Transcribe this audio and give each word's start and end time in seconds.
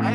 Hallo 0.00 0.12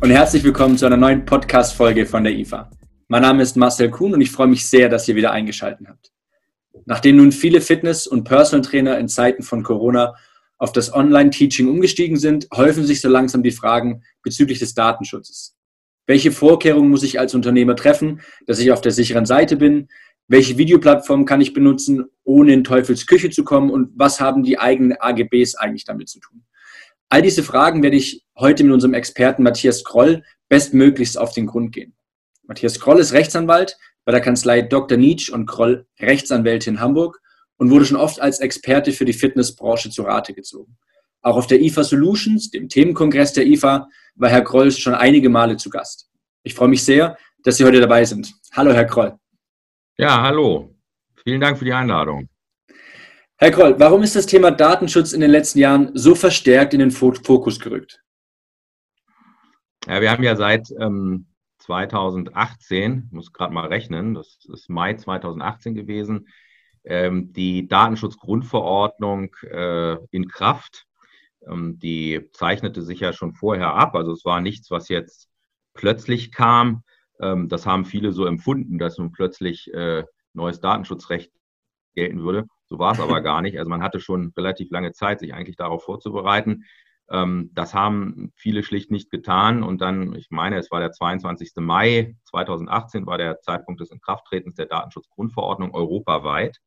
und 0.00 0.10
herzlich 0.10 0.44
willkommen 0.44 0.78
zu 0.78 0.86
einer 0.86 0.96
neuen 0.96 1.24
Podcast-Folge 1.24 2.06
von 2.06 2.22
der 2.22 2.32
IFA. 2.32 2.70
Mein 3.08 3.22
Name 3.22 3.42
ist 3.42 3.56
Marcel 3.56 3.90
Kuhn 3.90 4.14
und 4.14 4.20
ich 4.20 4.30
freue 4.30 4.46
mich 4.46 4.64
sehr, 4.64 4.88
dass 4.88 5.08
ihr 5.08 5.16
wieder 5.16 5.32
eingeschaltet 5.32 5.88
habt. 5.88 6.12
Nachdem 6.84 7.16
nun 7.16 7.32
viele 7.32 7.60
Fitness- 7.60 8.06
und 8.06 8.22
Personal 8.22 8.64
Trainer 8.64 8.96
in 8.98 9.08
Zeiten 9.08 9.42
von 9.42 9.64
Corona 9.64 10.14
auf 10.58 10.70
das 10.70 10.94
Online-Teaching 10.94 11.68
umgestiegen 11.68 12.16
sind, 12.16 12.46
häufen 12.54 12.86
sich 12.86 13.00
so 13.00 13.08
langsam 13.08 13.42
die 13.42 13.50
Fragen 13.50 14.04
bezüglich 14.22 14.60
des 14.60 14.74
Datenschutzes. 14.74 15.55
Welche 16.06 16.30
Vorkehrungen 16.30 16.90
muss 16.90 17.02
ich 17.02 17.18
als 17.18 17.34
Unternehmer 17.34 17.76
treffen, 17.76 18.20
dass 18.46 18.58
ich 18.58 18.70
auf 18.70 18.80
der 18.80 18.92
sicheren 18.92 19.26
Seite 19.26 19.56
bin? 19.56 19.88
Welche 20.28 20.58
Videoplattform 20.58 21.24
kann 21.24 21.40
ich 21.40 21.52
benutzen, 21.52 22.04
ohne 22.24 22.52
in 22.52 22.64
Teufels 22.64 23.06
Küche 23.06 23.30
zu 23.30 23.44
kommen? 23.44 23.70
Und 23.70 23.90
was 23.94 24.20
haben 24.20 24.42
die 24.42 24.58
eigenen 24.58 24.96
AGBs 24.98 25.56
eigentlich 25.56 25.84
damit 25.84 26.08
zu 26.08 26.20
tun? 26.20 26.44
All 27.08 27.22
diese 27.22 27.42
Fragen 27.42 27.82
werde 27.82 27.96
ich 27.96 28.24
heute 28.36 28.64
mit 28.64 28.72
unserem 28.72 28.94
Experten 28.94 29.42
Matthias 29.42 29.84
Kroll 29.84 30.24
bestmöglichst 30.48 31.18
auf 31.18 31.32
den 31.32 31.46
Grund 31.46 31.72
gehen. 31.72 31.94
Matthias 32.44 32.80
Kroll 32.80 32.98
ist 32.98 33.12
Rechtsanwalt 33.12 33.76
bei 34.04 34.12
der 34.12 34.20
Kanzlei 34.20 34.62
Dr. 34.62 34.98
Nietzsch 34.98 35.30
und 35.30 35.46
Kroll 35.46 35.86
Rechtsanwälte 36.00 36.70
in 36.70 36.80
Hamburg 36.80 37.20
und 37.58 37.70
wurde 37.70 37.84
schon 37.84 37.96
oft 37.96 38.20
als 38.20 38.40
Experte 38.40 38.92
für 38.92 39.04
die 39.04 39.12
Fitnessbranche 39.12 39.90
zu 39.90 40.02
Rate 40.02 40.34
gezogen. 40.34 40.76
Auch 41.22 41.36
auf 41.36 41.46
der 41.46 41.60
IFA 41.60 41.82
Solutions, 41.84 42.50
dem 42.50 42.68
Themenkongress 42.68 43.32
der 43.32 43.46
IFA, 43.46 43.88
war 44.16 44.30
Herr 44.30 44.42
Kroll 44.42 44.70
schon 44.70 44.94
einige 44.94 45.28
Male 45.28 45.56
zu 45.56 45.70
Gast. 45.70 46.10
Ich 46.42 46.54
freue 46.54 46.68
mich 46.68 46.84
sehr, 46.84 47.16
dass 47.42 47.56
Sie 47.56 47.64
heute 47.64 47.80
dabei 47.80 48.04
sind. 48.04 48.34
Hallo, 48.52 48.72
Herr 48.72 48.86
Kroll. 48.86 49.18
Ja, 49.98 50.22
hallo. 50.22 50.74
Vielen 51.22 51.40
Dank 51.40 51.58
für 51.58 51.64
die 51.64 51.72
Einladung. 51.72 52.28
Herr 53.38 53.50
Kroll, 53.50 53.78
warum 53.78 54.02
ist 54.02 54.16
das 54.16 54.26
Thema 54.26 54.50
Datenschutz 54.50 55.12
in 55.12 55.20
den 55.20 55.30
letzten 55.30 55.58
Jahren 55.58 55.90
so 55.94 56.14
verstärkt 56.14 56.72
in 56.72 56.80
den 56.80 56.90
Fokus 56.90 57.60
gerückt? 57.60 58.00
Ja, 59.86 60.00
wir 60.00 60.10
haben 60.10 60.22
ja 60.24 60.36
seit 60.36 60.70
ähm, 60.80 61.26
2018, 61.58 63.08
muss 63.12 63.32
gerade 63.32 63.52
mal 63.52 63.66
rechnen, 63.66 64.14
das 64.14 64.38
ist 64.52 64.70
Mai 64.70 64.94
2018 64.94 65.74
gewesen, 65.74 66.28
ähm, 66.84 67.32
die 67.32 67.68
Datenschutzgrundverordnung 67.68 69.34
äh, 69.42 69.96
in 70.10 70.28
Kraft. 70.28 70.86
Ähm, 71.46 71.78
die 71.78 72.28
zeichnete 72.32 72.82
sich 72.82 73.00
ja 73.00 73.12
schon 73.12 73.34
vorher 73.34 73.74
ab. 73.74 73.94
Also 73.94 74.12
es 74.12 74.24
war 74.24 74.40
nichts, 74.40 74.70
was 74.70 74.88
jetzt 74.88 75.28
plötzlich 75.74 76.32
kam. 76.32 76.82
Ähm, 77.20 77.48
das 77.48 77.66
haben 77.66 77.84
viele 77.84 78.12
so 78.12 78.26
empfunden, 78.26 78.78
dass 78.78 78.98
nun 78.98 79.12
plötzlich 79.12 79.72
äh, 79.72 80.04
neues 80.32 80.60
Datenschutzrecht 80.60 81.32
gelten 81.94 82.22
würde. 82.22 82.46
So 82.66 82.78
war 82.78 82.92
es 82.92 83.00
aber 83.00 83.20
gar 83.22 83.42
nicht. 83.42 83.58
Also 83.58 83.68
man 83.68 83.82
hatte 83.82 84.00
schon 84.00 84.32
relativ 84.36 84.70
lange 84.70 84.92
Zeit, 84.92 85.20
sich 85.20 85.34
eigentlich 85.34 85.56
darauf 85.56 85.84
vorzubereiten. 85.84 86.64
Ähm, 87.08 87.50
das 87.54 87.74
haben 87.74 88.32
viele 88.36 88.62
schlicht 88.62 88.90
nicht 88.90 89.10
getan. 89.10 89.62
Und 89.62 89.80
dann, 89.80 90.14
ich 90.14 90.30
meine, 90.30 90.58
es 90.58 90.70
war 90.70 90.80
der 90.80 90.92
22. 90.92 91.52
Mai 91.56 92.16
2018, 92.24 93.06
war 93.06 93.18
der 93.18 93.40
Zeitpunkt 93.40 93.80
des 93.80 93.90
Inkrafttretens 93.90 94.56
der 94.56 94.66
Datenschutzgrundverordnung 94.66 95.74
europaweit. 95.74 96.58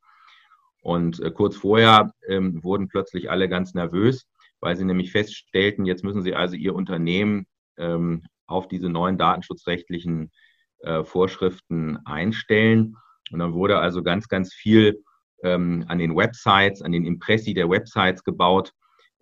Und 0.81 1.20
äh, 1.20 1.31
kurz 1.31 1.58
vorher 1.58 2.14
wurden 2.28 2.88
plötzlich 2.88 3.30
alle 3.30 3.50
ganz 3.50 3.73
nervös, 3.73 4.26
weil 4.61 4.75
sie 4.75 4.85
nämlich 4.85 5.11
feststellten, 5.11 5.85
jetzt 5.85 6.03
müssen 6.03 6.21
sie 6.21 6.35
also 6.35 6.55
ihr 6.55 6.75
Unternehmen 6.75 7.47
ähm, 7.77 8.23
auf 8.47 8.67
diese 8.67 8.89
neuen 8.89 9.17
datenschutzrechtlichen 9.17 10.31
äh, 10.79 11.03
Vorschriften 11.03 11.97
einstellen. 12.05 12.95
Und 13.31 13.39
dann 13.39 13.53
wurde 13.53 13.77
also 13.77 14.02
ganz, 14.02 14.27
ganz 14.27 14.53
viel 14.53 15.03
ähm, 15.43 15.85
an 15.87 15.99
den 15.99 16.15
Websites, 16.15 16.81
an 16.81 16.91
den 16.91 17.05
Impressi 17.05 17.53
der 17.53 17.69
Websites 17.69 18.23
gebaut, 18.23 18.73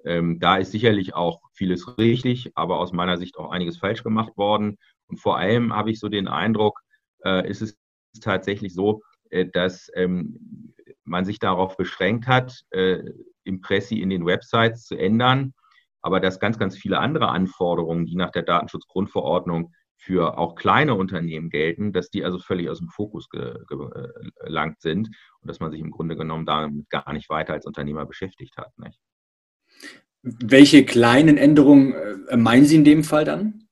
ähm, 0.08 0.40
da 0.40 0.58
ist 0.58 0.72
sicherlich 0.72 1.14
auch 1.16 1.42
vieles 1.54 1.98
richtig, 1.98 2.52
aber 2.56 2.80
aus 2.80 2.94
meiner 2.94 3.18
Sicht 3.18 3.38
auch 3.38 3.52
einiges 3.52 3.78
falsch 3.78 4.04
gemacht 4.04 4.38
worden. 4.38 4.78
Und 5.08 5.18
vor 5.20 5.38
allem 5.38 5.76
habe 5.76 5.92
ich 5.92 6.00
so 6.00 6.08
den 6.08 6.28
Eindruck, 6.28 6.80
äh, 7.26 7.48
ist 7.50 7.62
es 7.62 7.78
tatsächlich 8.22 8.74
so, 8.74 9.02
äh, 9.30 9.46
dass 9.46 9.90
ähm, 9.96 10.74
man 11.04 11.26
sich 11.26 11.40
darauf 11.40 11.76
beschränkt 11.76 12.28
hat, 12.28 12.62
äh, 12.72 13.04
Impressi 13.48 14.02
in 14.02 14.10
den 14.10 14.26
Websites 14.26 14.84
zu 14.86 14.96
ändern, 14.96 15.54
aber 16.02 16.20
dass 16.20 16.40
ganz, 16.40 16.60
ganz 16.60 16.78
viele 16.78 17.00
andere 17.00 17.30
Anforderungen, 17.30 18.06
die 18.06 18.16
nach 18.16 18.32
der 18.32 18.44
Datenschutzgrundverordnung 18.44 19.74
für 19.96 20.38
auch 20.38 20.56
kleine 20.56 20.94
Unternehmen 20.96 21.50
gelten, 21.50 21.92
dass 21.92 22.10
die 22.10 22.24
also 22.24 22.38
völlig 22.40 22.70
aus 22.70 22.80
dem 22.80 22.90
Fokus 22.90 23.28
gelangt 23.30 24.80
sind 24.80 25.08
und 25.42 25.50
dass 25.50 25.60
man 25.60 25.72
sich 25.72 25.82
im 25.82 25.92
Grunde 25.92 26.16
genommen 26.16 26.46
damit 26.46 26.90
gar 26.90 27.12
nicht 27.14 27.30
weiter 27.30 27.54
als 27.54 27.66
Unternehmer 27.66 28.06
beschäftigt 28.06 28.56
hat. 28.58 28.78
Nicht? 28.78 29.00
Welche 30.22 30.86
kleinen 30.86 31.38
Änderungen 31.38 31.94
äh, 32.30 32.38
meinen 32.38 32.66
Sie 32.66 32.76
in 32.76 32.84
dem 32.84 33.04
Fall 33.04 33.26
dann? 33.26 33.68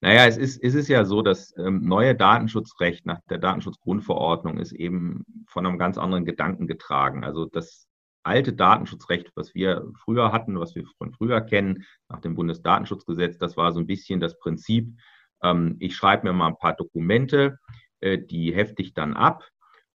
Naja, 0.00 0.26
es 0.26 0.36
ist, 0.36 0.62
es 0.62 0.74
ist 0.74 0.88
ja 0.88 1.04
so, 1.04 1.22
das 1.22 1.54
ähm, 1.56 1.80
neue 1.82 2.14
Datenschutzrecht 2.14 3.06
nach 3.06 3.20
der 3.30 3.38
Datenschutzgrundverordnung 3.38 4.58
ist 4.58 4.72
eben 4.72 5.24
von 5.46 5.64
einem 5.64 5.78
ganz 5.78 5.96
anderen 5.98 6.24
Gedanken 6.24 6.66
getragen. 6.66 7.24
Also 7.24 7.46
das 7.46 7.86
alte 8.24 8.52
Datenschutzrecht, 8.52 9.30
was 9.34 9.54
wir 9.54 9.86
früher 10.02 10.32
hatten, 10.32 10.58
was 10.58 10.74
wir 10.74 10.84
von 10.98 11.12
früher 11.12 11.40
kennen, 11.40 11.84
nach 12.08 12.20
dem 12.20 12.34
Bundesdatenschutzgesetz, 12.34 13.38
das 13.38 13.56
war 13.56 13.72
so 13.72 13.80
ein 13.80 13.86
bisschen 13.86 14.20
das 14.20 14.38
Prinzip, 14.38 14.96
ähm, 15.42 15.76
ich 15.78 15.94
schreibe 15.94 16.26
mir 16.26 16.32
mal 16.32 16.48
ein 16.48 16.58
paar 16.58 16.74
Dokumente, 16.74 17.58
äh, 18.00 18.18
die 18.18 18.54
hefte 18.54 18.82
ich 18.82 18.94
dann 18.94 19.14
ab 19.14 19.48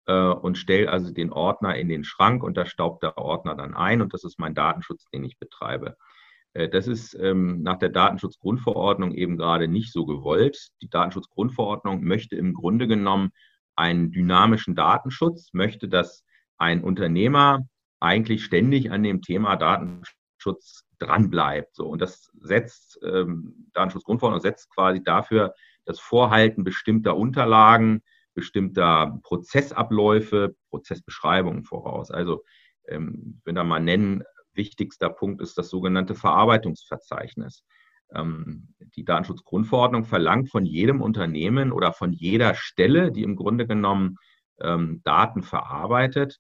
äh, 0.06 0.14
und 0.14 0.58
stelle 0.58 0.90
also 0.92 1.12
den 1.12 1.32
Ordner 1.32 1.76
in 1.76 1.90
den 1.90 2.04
Schrank 2.04 2.44
und 2.44 2.58
da 2.58 2.66
staubt 2.66 3.04
der 3.04 3.18
Ordner 3.18 3.56
dann 3.56 3.74
ein 3.74 4.02
und 4.02 4.14
das 4.14 4.24
ist 4.24 4.40
mein 4.40 4.56
Datenschutz, 4.56 5.06
den 5.14 5.24
ich 5.24 5.38
betreibe. 5.40 5.98
Äh, 6.54 6.70
das 6.70 6.88
ist 6.88 7.16
ähm, 7.16 7.62
nach 7.62 7.78
der 7.78 7.90
Datenschutzgrundverordnung 7.90 9.14
eben 9.14 9.38
gerade 9.38 9.68
nicht 9.68 9.92
so 9.92 10.06
gewollt. 10.06 10.70
Die 10.82 10.90
Datenschutzgrundverordnung 10.90 12.04
möchte 12.04 12.36
im 12.36 12.54
Grunde 12.54 12.88
genommen 12.88 13.32
einen 13.76 14.12
dynamischen 14.12 14.76
Datenschutz, 14.76 15.50
möchte, 15.54 15.88
dass 15.88 16.24
ein 16.58 16.84
Unternehmer 16.84 17.66
eigentlich 18.00 18.44
ständig 18.44 18.92
an 18.92 19.04
dem 19.04 19.22
Thema 19.22 19.56
Datenschutz 19.56 20.86
dranbleibt. 21.00 21.76
So, 21.76 21.88
und 21.88 22.02
das 22.02 22.32
setzt, 22.42 23.00
ähm, 23.04 23.70
Datenschutzgrundverordnung 23.74 24.42
setzt 24.42 24.70
quasi 24.74 25.04
dafür 25.04 25.54
das 25.86 26.00
Vorhalten 26.00 26.64
bestimmter 26.64 27.16
Unterlagen, 27.16 28.04
bestimmter 28.34 29.20
Prozessabläufe, 29.24 30.56
Prozessbeschreibungen 30.70 31.64
voraus. 31.64 32.12
Also 32.12 32.44
ähm, 32.88 33.36
ich 33.40 33.46
will 33.46 33.54
da 33.54 33.64
mal 33.64 33.80
nennen, 33.80 34.24
wichtigster 34.54 35.10
Punkt 35.10 35.42
ist 35.42 35.58
das 35.58 35.70
sogenannte 35.70 36.16
Verarbeitungsverzeichnis. 36.16 37.64
Ähm, 38.14 38.74
die 38.96 39.06
Datenschutzgrundverordnung 39.06 40.06
verlangt 40.06 40.50
von 40.50 40.66
jedem 40.66 41.02
Unternehmen 41.02 41.72
oder 41.72 41.94
von 41.94 42.12
jeder 42.14 42.56
Stelle, 42.56 43.12
die 43.12 43.24
im 43.24 43.36
Grunde 43.36 43.68
genommen 43.68 44.18
ähm, 44.62 45.02
Daten 45.04 45.44
verarbeitet, 45.44 46.40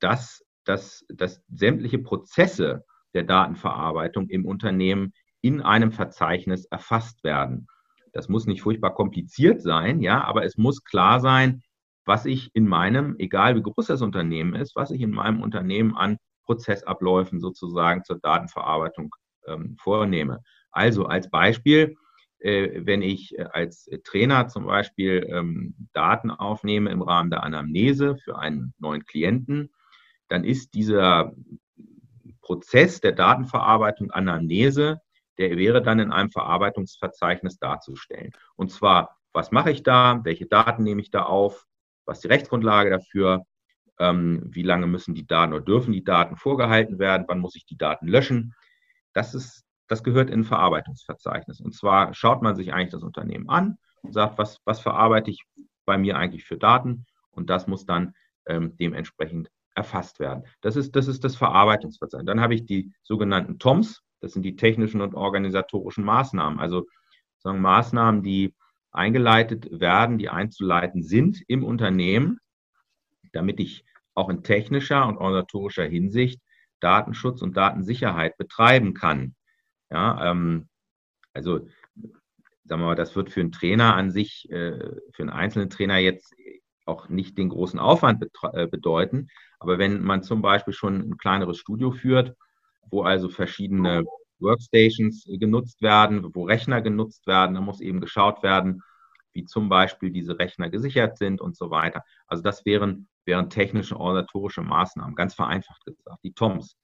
dass, 0.00 0.44
dass, 0.64 1.04
dass 1.08 1.42
sämtliche 1.48 1.98
Prozesse 1.98 2.84
der 3.14 3.24
Datenverarbeitung 3.24 4.28
im 4.28 4.46
Unternehmen 4.46 5.12
in 5.40 5.60
einem 5.60 5.92
Verzeichnis 5.92 6.64
erfasst 6.66 7.22
werden. 7.22 7.66
Das 8.12 8.28
muss 8.28 8.46
nicht 8.46 8.62
furchtbar 8.62 8.94
kompliziert 8.94 9.60
sein, 9.60 10.00
ja, 10.00 10.22
aber 10.24 10.44
es 10.44 10.56
muss 10.56 10.84
klar 10.84 11.20
sein, 11.20 11.62
was 12.06 12.26
ich 12.26 12.50
in 12.54 12.66
meinem, 12.66 13.16
egal 13.18 13.56
wie 13.56 13.62
groß 13.62 13.86
das 13.86 14.02
Unternehmen 14.02 14.54
ist, 14.54 14.76
was 14.76 14.90
ich 14.90 15.00
in 15.00 15.10
meinem 15.10 15.42
Unternehmen 15.42 15.96
an 15.96 16.18
Prozessabläufen 16.44 17.40
sozusagen 17.40 18.04
zur 18.04 18.18
Datenverarbeitung 18.20 19.14
ähm, 19.46 19.76
vornehme. 19.80 20.40
Also 20.70 21.06
als 21.06 21.30
Beispiel, 21.30 21.90
äh, 21.90 21.94
wenn 22.44 23.02
ich 23.02 23.38
äh, 23.38 23.44
als 23.44 23.88
Trainer 24.04 24.48
zum 24.48 24.66
Beispiel 24.66 25.26
ähm, 25.28 25.74
Daten 25.92 26.30
aufnehme 26.30 26.90
im 26.90 27.02
Rahmen 27.02 27.30
der 27.30 27.42
Anamnese 27.42 28.16
für 28.16 28.38
einen 28.38 28.74
neuen 28.78 29.04
Klienten, 29.04 29.72
dann 30.28 30.44
ist 30.44 30.74
dieser 30.74 31.32
Prozess 32.40 33.00
der 33.00 33.12
Datenverarbeitung 33.12 34.10
Anamnese 34.10 35.00
der 35.38 35.56
wäre 35.56 35.82
dann 35.82 35.98
in 35.98 36.12
einem 36.12 36.30
Verarbeitungsverzeichnis 36.30 37.58
darzustellen. 37.58 38.32
Und 38.56 38.70
zwar, 38.70 39.16
was 39.32 39.50
mache 39.50 39.70
ich 39.70 39.82
da, 39.82 40.20
welche 40.24 40.46
Daten 40.46 40.82
nehme 40.82 41.00
ich 41.00 41.10
da 41.10 41.24
auf, 41.24 41.66
was 42.06 42.18
ist 42.18 42.24
die 42.24 42.28
Rechtsgrundlage 42.28 42.90
dafür, 42.90 43.44
ähm, 43.98 44.42
wie 44.46 44.62
lange 44.62 44.86
müssen 44.86 45.14
die 45.14 45.26
Daten 45.26 45.52
oder 45.52 45.64
dürfen 45.64 45.92
die 45.92 46.04
Daten 46.04 46.36
vorgehalten 46.36 46.98
werden, 46.98 47.24
wann 47.28 47.40
muss 47.40 47.56
ich 47.56 47.66
die 47.66 47.76
Daten 47.76 48.06
löschen. 48.06 48.54
Das, 49.12 49.34
ist, 49.34 49.64
das 49.88 50.02
gehört 50.02 50.30
in 50.30 50.40
ein 50.40 50.44
Verarbeitungsverzeichnis. 50.44 51.60
Und 51.60 51.74
zwar 51.74 52.14
schaut 52.14 52.42
man 52.42 52.56
sich 52.56 52.72
eigentlich 52.72 52.92
das 52.92 53.02
Unternehmen 53.02 53.48
an 53.48 53.78
und 54.02 54.12
sagt, 54.12 54.38
was, 54.38 54.60
was 54.64 54.80
verarbeite 54.80 55.30
ich 55.30 55.44
bei 55.84 55.98
mir 55.98 56.16
eigentlich 56.16 56.44
für 56.44 56.56
Daten 56.56 57.06
und 57.30 57.50
das 57.50 57.66
muss 57.66 57.84
dann 57.84 58.14
ähm, 58.46 58.76
dementsprechend 58.76 59.50
erfasst 59.74 60.20
werden. 60.20 60.44
Das 60.60 60.76
ist, 60.76 60.94
das 60.96 61.08
ist 61.08 61.24
das 61.24 61.36
Verarbeitungsverzeichnis. 61.36 62.26
Dann 62.26 62.40
habe 62.40 62.54
ich 62.54 62.64
die 62.64 62.92
sogenannten 63.02 63.58
TOMs, 63.58 64.02
das 64.20 64.32
sind 64.32 64.42
die 64.42 64.56
technischen 64.56 65.00
und 65.00 65.14
organisatorischen 65.14 66.04
Maßnahmen. 66.04 66.58
Also 66.58 66.86
sondern 67.44 67.62
Maßnahmen, 67.62 68.22
die 68.22 68.54
eingeleitet 68.90 69.68
werden, 69.80 70.18
die 70.18 70.28
einzuleiten 70.28 71.02
sind 71.02 71.42
im 71.46 71.62
Unternehmen, 71.62 72.40
damit 73.32 73.60
ich 73.60 73.84
auch 74.14 74.28
in 74.30 74.42
technischer 74.42 75.06
und 75.06 75.18
organisatorischer 75.18 75.84
Hinsicht 75.84 76.40
Datenschutz 76.80 77.42
und 77.42 77.56
Datensicherheit 77.56 78.36
betreiben 78.36 78.94
kann. 78.94 79.34
Ja, 79.90 80.30
ähm, 80.30 80.68
also 81.32 81.66
sagen 82.64 82.82
wir 82.82 82.86
mal, 82.86 82.94
das 82.94 83.14
wird 83.16 83.30
für 83.30 83.40
einen 83.40 83.52
Trainer 83.52 83.94
an 83.94 84.10
sich, 84.10 84.48
äh, 84.50 84.78
für 85.12 85.22
einen 85.22 85.30
einzelnen 85.30 85.70
Trainer 85.70 85.98
jetzt 85.98 86.34
auch 86.86 87.08
nicht 87.08 87.38
den 87.38 87.48
großen 87.50 87.78
Aufwand 87.78 88.24
äh, 88.52 88.66
bedeuten. 88.66 89.28
Aber 89.58 89.78
wenn 89.78 90.02
man 90.02 90.22
zum 90.22 90.42
Beispiel 90.42 90.74
schon 90.74 91.00
ein 91.00 91.16
kleineres 91.18 91.58
Studio 91.58 91.90
führt, 91.92 92.34
wo 92.90 93.02
also 93.02 93.28
verschiedene 93.28 94.04
Workstations 94.38 95.24
genutzt 95.26 95.80
werden, 95.82 96.34
wo 96.34 96.44
Rechner 96.44 96.82
genutzt 96.82 97.26
werden, 97.26 97.54
dann 97.54 97.64
muss 97.64 97.80
eben 97.80 98.00
geschaut 98.00 98.42
werden, 98.42 98.82
wie 99.32 99.44
zum 99.44 99.68
Beispiel 99.68 100.10
diese 100.10 100.38
Rechner 100.38 100.70
gesichert 100.70 101.18
sind 101.18 101.40
und 101.40 101.56
so 101.56 101.70
weiter. 101.70 102.04
Also 102.26 102.42
das 102.42 102.64
wären, 102.66 103.08
wären 103.24 103.50
technische, 103.50 103.98
organisatorische 103.98 104.62
Maßnahmen, 104.62 105.14
ganz 105.14 105.34
vereinfacht 105.34 105.84
gesagt, 105.84 106.22
die 106.22 106.32
TOMs. 106.34 106.76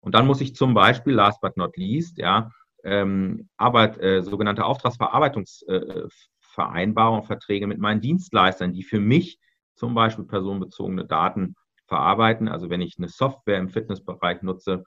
Und 0.00 0.14
dann 0.14 0.26
muss 0.26 0.40
ich 0.40 0.54
zum 0.54 0.72
Beispiel, 0.74 1.14
last 1.14 1.40
but 1.40 1.56
not 1.56 1.76
least, 1.76 2.18
ja, 2.18 2.52
ähm, 2.84 3.48
Arbeit, 3.56 3.98
äh, 3.98 4.22
sogenannte 4.22 4.64
Auftragsverarbeitungsvereinbarungen, 4.64 7.22
äh, 7.22 7.26
Verträge 7.26 7.66
mit 7.66 7.78
meinen 7.78 8.00
Dienstleistern, 8.00 8.72
die 8.72 8.84
für 8.84 9.00
mich 9.00 9.40
zum 9.74 9.94
Beispiel 9.94 10.24
personenbezogene 10.24 11.04
Daten 11.04 11.56
verarbeiten. 11.86 12.48
Also 12.48 12.70
wenn 12.70 12.80
ich 12.80 12.96
eine 12.98 13.08
Software 13.08 13.58
im 13.58 13.68
Fitnessbereich 13.68 14.42
nutze, 14.42 14.84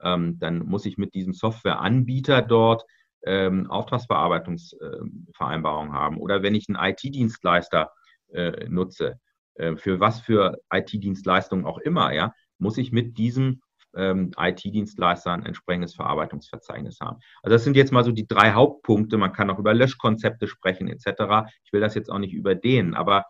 ähm, 0.00 0.38
dann 0.38 0.60
muss 0.60 0.86
ich 0.86 0.96
mit 0.98 1.14
diesem 1.14 1.34
Softwareanbieter 1.34 2.42
dort 2.42 2.84
ähm, 3.24 3.70
Auftragsverarbeitungsvereinbarungen 3.70 5.92
äh, 5.92 5.96
haben. 5.96 6.18
Oder 6.18 6.42
wenn 6.42 6.54
ich 6.54 6.68
einen 6.68 6.92
IT-Dienstleister 6.92 7.90
äh, 8.32 8.68
nutze, 8.68 9.18
äh, 9.54 9.76
für 9.76 10.00
was 10.00 10.20
für 10.20 10.58
IT-Dienstleistungen 10.72 11.66
auch 11.66 11.78
immer, 11.78 12.12
ja, 12.12 12.32
muss 12.58 12.78
ich 12.78 12.92
mit 12.92 13.18
diesem 13.18 13.60
ähm, 13.96 14.32
IT-Dienstleister 14.36 15.32
ein 15.32 15.46
entsprechendes 15.46 15.94
Verarbeitungsverzeichnis 15.94 17.00
haben. 17.00 17.18
Also 17.42 17.54
das 17.54 17.64
sind 17.64 17.76
jetzt 17.76 17.92
mal 17.92 18.04
so 18.04 18.12
die 18.12 18.26
drei 18.26 18.52
Hauptpunkte. 18.52 19.16
Man 19.16 19.32
kann 19.32 19.50
auch 19.50 19.58
über 19.58 19.74
Löschkonzepte 19.74 20.46
sprechen 20.46 20.88
etc. 20.88 21.48
Ich 21.64 21.72
will 21.72 21.80
das 21.80 21.94
jetzt 21.94 22.10
auch 22.10 22.18
nicht 22.18 22.34
überdehnen, 22.34 22.94
aber 22.94 23.24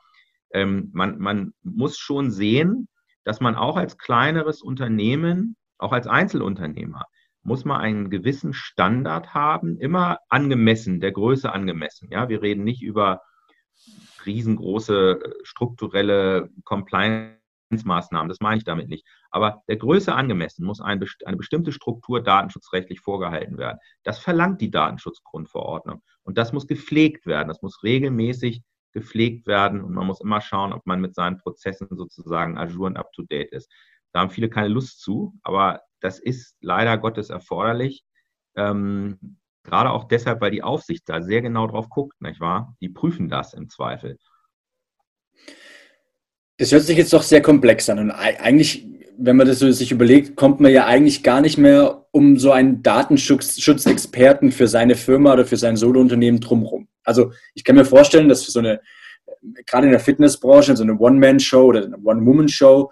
ähm, 0.52 0.90
man, 0.92 1.18
man 1.18 1.54
muss 1.62 1.98
schon 1.98 2.30
sehen, 2.30 2.88
dass 3.24 3.40
man 3.40 3.56
auch 3.56 3.76
als 3.76 3.98
kleineres 3.98 4.62
Unternehmen, 4.62 5.56
auch 5.78 5.92
als 5.92 6.06
Einzelunternehmer, 6.06 7.04
muss 7.42 7.64
man 7.64 7.80
einen 7.80 8.10
gewissen 8.10 8.54
Standard 8.54 9.34
haben, 9.34 9.78
immer 9.78 10.18
angemessen, 10.28 11.00
der 11.00 11.12
Größe 11.12 11.52
angemessen. 11.52 12.08
Ja, 12.10 12.28
wir 12.28 12.42
reden 12.42 12.64
nicht 12.64 12.82
über 12.82 13.20
riesengroße 14.24 15.20
äh, 15.22 15.32
strukturelle 15.42 16.50
Compliance-Maßnahmen, 17.68 18.28
das 18.28 18.40
meine 18.40 18.58
ich 18.58 18.64
damit 18.64 18.88
nicht. 18.88 19.06
Aber 19.30 19.62
der 19.68 19.76
Größe 19.76 20.14
angemessen 20.14 20.64
muss 20.64 20.80
ein, 20.80 21.04
eine 21.24 21.36
bestimmte 21.36 21.72
Struktur 21.72 22.22
datenschutzrechtlich 22.22 23.00
vorgehalten 23.00 23.58
werden. 23.58 23.78
Das 24.02 24.18
verlangt 24.18 24.60
die 24.60 24.70
Datenschutzgrundverordnung. 24.70 26.02
Und 26.22 26.38
das 26.38 26.52
muss 26.52 26.66
gepflegt 26.66 27.26
werden. 27.26 27.48
Das 27.48 27.62
muss 27.62 27.82
regelmäßig 27.82 28.62
gepflegt 28.92 29.46
werden 29.46 29.82
und 29.82 29.92
man 29.92 30.06
muss 30.06 30.20
immer 30.20 30.40
schauen, 30.40 30.72
ob 30.72 30.86
man 30.86 31.00
mit 31.00 31.16
seinen 31.16 31.38
Prozessen 31.38 31.88
sozusagen 31.90 32.56
ajour 32.56 32.86
und 32.86 32.96
up-to-date 32.96 33.50
ist. 33.50 33.70
Da 34.12 34.20
haben 34.20 34.30
viele 34.30 34.48
keine 34.48 34.68
Lust 34.68 35.00
zu, 35.00 35.34
aber 35.42 35.80
das 36.00 36.20
ist 36.20 36.56
leider 36.60 36.96
Gottes 36.98 37.28
erforderlich. 37.28 38.04
Ähm, 38.54 39.38
gerade 39.64 39.90
auch 39.90 40.04
deshalb, 40.04 40.40
weil 40.40 40.52
die 40.52 40.62
Aufsicht 40.62 41.08
da 41.08 41.22
sehr 41.22 41.42
genau 41.42 41.66
drauf 41.66 41.88
guckt, 41.88 42.20
nicht 42.20 42.38
wahr? 42.38 42.76
Die 42.80 42.88
prüfen 42.88 43.28
das 43.28 43.52
im 43.52 43.68
Zweifel. 43.68 44.18
Das 46.56 46.72
hört 46.72 46.82
sich 46.82 46.96
jetzt 46.96 47.12
doch 47.12 47.22
sehr 47.22 47.42
komplex 47.42 47.88
an. 47.90 47.98
Und 47.98 48.10
eigentlich, 48.10 48.86
wenn 49.18 49.36
man 49.36 49.46
das 49.46 49.58
so 49.58 49.70
sich 49.72 49.90
überlegt, 49.90 50.36
kommt 50.36 50.60
man 50.60 50.72
ja 50.72 50.86
eigentlich 50.86 51.22
gar 51.22 51.40
nicht 51.40 51.58
mehr 51.58 52.06
um 52.12 52.38
so 52.38 52.52
einen 52.52 52.82
Datenschutzexperten 52.82 54.52
für 54.52 54.68
seine 54.68 54.94
Firma 54.94 55.32
oder 55.32 55.44
für 55.44 55.56
sein 55.56 55.76
Solounternehmen 55.76 56.40
drumherum. 56.40 56.88
Also 57.02 57.32
ich 57.54 57.64
kann 57.64 57.74
mir 57.74 57.84
vorstellen, 57.84 58.28
dass 58.28 58.44
für 58.44 58.52
so 58.52 58.60
eine, 58.60 58.80
gerade 59.66 59.86
in 59.86 59.92
der 59.92 60.00
Fitnessbranche, 60.00 60.76
so 60.76 60.84
eine 60.84 60.96
One-Man-Show 60.96 61.64
oder 61.64 61.84
eine 61.84 61.98
One-Woman-Show, 61.98 62.90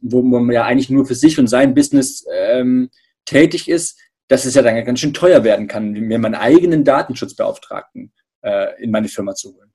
wo 0.00 0.22
man 0.22 0.50
ja 0.50 0.64
eigentlich 0.64 0.90
nur 0.90 1.06
für 1.06 1.14
sich 1.14 1.38
und 1.38 1.46
sein 1.46 1.74
Business 1.74 2.26
ähm, 2.32 2.90
tätig 3.24 3.68
ist, 3.68 3.98
dass 4.28 4.44
es 4.44 4.54
ja 4.54 4.62
dann 4.62 4.84
ganz 4.84 5.00
schön 5.00 5.14
teuer 5.14 5.44
werden 5.44 5.68
kann, 5.68 5.92
mir 5.92 6.18
meinen 6.18 6.34
eigenen 6.34 6.84
Datenschutzbeauftragten 6.84 8.12
äh, 8.42 8.82
in 8.82 8.90
meine 8.90 9.08
Firma 9.08 9.34
zu 9.34 9.54
holen. 9.54 9.72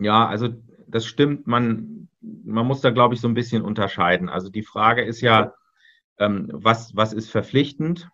Ja, 0.00 0.26
also 0.26 0.48
das 0.86 1.06
stimmt. 1.06 1.46
Man, 1.46 2.08
man 2.20 2.66
muss 2.66 2.80
da, 2.80 2.90
glaube 2.90 3.14
ich, 3.14 3.20
so 3.20 3.28
ein 3.28 3.34
bisschen 3.34 3.62
unterscheiden. 3.62 4.28
Also 4.28 4.50
die 4.50 4.62
Frage 4.62 5.02
ist 5.02 5.20
ja, 5.20 5.54
ähm, 6.18 6.48
was, 6.52 6.94
was 6.94 7.12
ist 7.12 7.30
verpflichtend? 7.30 8.08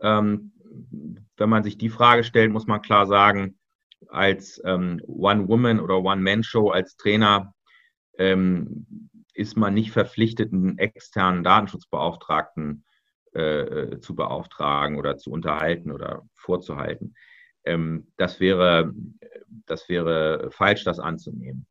Ähm, 0.00 0.52
wenn 1.36 1.48
man 1.48 1.62
sich 1.62 1.78
die 1.78 1.88
Frage 1.88 2.24
stellt, 2.24 2.52
muss 2.52 2.66
man 2.66 2.82
klar 2.82 3.06
sagen, 3.06 3.58
als 4.08 4.60
ähm, 4.64 5.00
One-Woman- 5.06 5.80
oder 5.80 5.98
One-Man-Show 6.02 6.70
als 6.70 6.96
Trainer 6.96 7.54
ähm, 8.18 8.86
ist 9.34 9.56
man 9.56 9.74
nicht 9.74 9.92
verpflichtet, 9.92 10.52
einen 10.52 10.78
externen 10.78 11.42
Datenschutzbeauftragten 11.44 12.84
äh, 13.32 13.98
zu 13.98 14.14
beauftragen 14.14 14.98
oder 14.98 15.16
zu 15.16 15.30
unterhalten 15.30 15.90
oder 15.90 16.22
vorzuhalten. 16.34 17.14
Ähm, 17.64 18.12
das, 18.16 18.40
wäre, 18.40 18.92
das 19.66 19.88
wäre 19.88 20.50
falsch, 20.50 20.84
das 20.84 20.98
anzunehmen. 20.98 21.66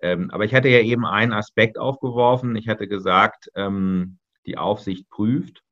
Ähm, 0.00 0.30
aber 0.30 0.44
ich 0.44 0.54
hatte 0.54 0.68
ja 0.68 0.80
eben 0.80 1.04
einen 1.04 1.32
Aspekt 1.32 1.78
aufgeworfen. 1.78 2.56
Ich 2.56 2.68
hatte 2.68 2.88
gesagt, 2.88 3.50
ähm, 3.54 4.18
die 4.46 4.58
Aufsicht 4.58 5.08
prüft. 5.08 5.62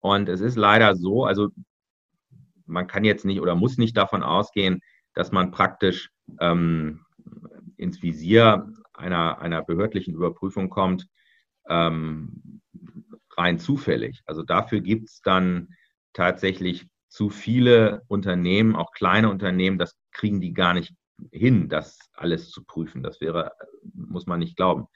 Und 0.00 0.28
es 0.28 0.40
ist 0.40 0.56
leider 0.56 0.96
so, 0.96 1.24
also 1.24 1.48
man 2.66 2.86
kann 2.86 3.04
jetzt 3.04 3.24
nicht 3.24 3.40
oder 3.40 3.54
muss 3.54 3.78
nicht 3.78 3.96
davon 3.96 4.22
ausgehen, 4.22 4.80
dass 5.14 5.32
man 5.32 5.50
praktisch 5.50 6.10
ähm, 6.40 7.04
ins 7.76 8.02
Visier 8.02 8.68
einer, 8.92 9.40
einer 9.40 9.62
behördlichen 9.62 10.14
Überprüfung 10.14 10.70
kommt, 10.70 11.06
ähm, 11.68 12.60
rein 13.36 13.58
zufällig. 13.58 14.22
Also 14.26 14.42
dafür 14.42 14.80
gibt 14.80 15.08
es 15.08 15.20
dann 15.22 15.68
tatsächlich 16.12 16.88
zu 17.08 17.30
viele 17.30 18.02
Unternehmen, 18.08 18.76
auch 18.76 18.92
kleine 18.92 19.30
Unternehmen, 19.30 19.78
das 19.78 19.96
kriegen 20.12 20.40
die 20.40 20.52
gar 20.52 20.74
nicht 20.74 20.94
hin, 21.30 21.68
das 21.68 21.98
alles 22.14 22.50
zu 22.50 22.64
prüfen. 22.64 23.02
Das 23.02 23.20
wäre, 23.20 23.52
muss 23.94 24.26
man 24.26 24.40
nicht 24.40 24.56
glauben. 24.56 24.86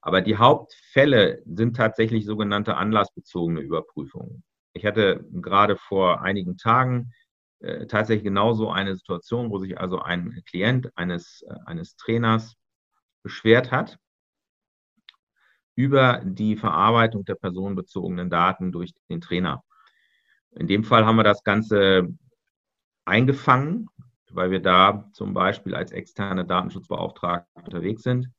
Aber 0.00 0.20
die 0.20 0.36
Hauptfälle 0.36 1.42
sind 1.46 1.76
tatsächlich 1.76 2.24
sogenannte 2.26 2.76
anlassbezogene 2.76 3.60
Überprüfungen. 3.60 4.42
Ich 4.72 4.84
hatte 4.84 5.24
gerade 5.32 5.76
vor 5.76 6.22
einigen 6.22 6.56
Tagen 6.56 7.12
äh, 7.60 7.86
tatsächlich 7.86 8.24
genauso 8.24 8.70
eine 8.70 8.96
Situation, 8.96 9.50
wo 9.50 9.58
sich 9.58 9.78
also 9.78 10.00
ein 10.00 10.42
Klient 10.46 10.90
eines, 10.96 11.42
äh, 11.42 11.54
eines 11.66 11.96
Trainers 11.96 12.56
beschwert 13.22 13.70
hat 13.70 13.98
über 15.74 16.20
die 16.24 16.56
Verarbeitung 16.56 17.24
der 17.24 17.36
personenbezogenen 17.36 18.28
Daten 18.28 18.72
durch 18.72 18.92
den 19.08 19.20
Trainer. 19.20 19.62
In 20.50 20.66
dem 20.66 20.84
Fall 20.84 21.06
haben 21.06 21.16
wir 21.16 21.24
das 21.24 21.44
Ganze 21.44 22.08
eingefangen, 23.04 23.88
weil 24.34 24.50
wir 24.50 24.60
da 24.60 25.08
zum 25.12 25.34
Beispiel 25.34 25.74
als 25.74 25.92
externe 25.92 26.44
Datenschutzbeauftragte 26.44 27.48
unterwegs 27.64 28.02
sind. 28.02 28.30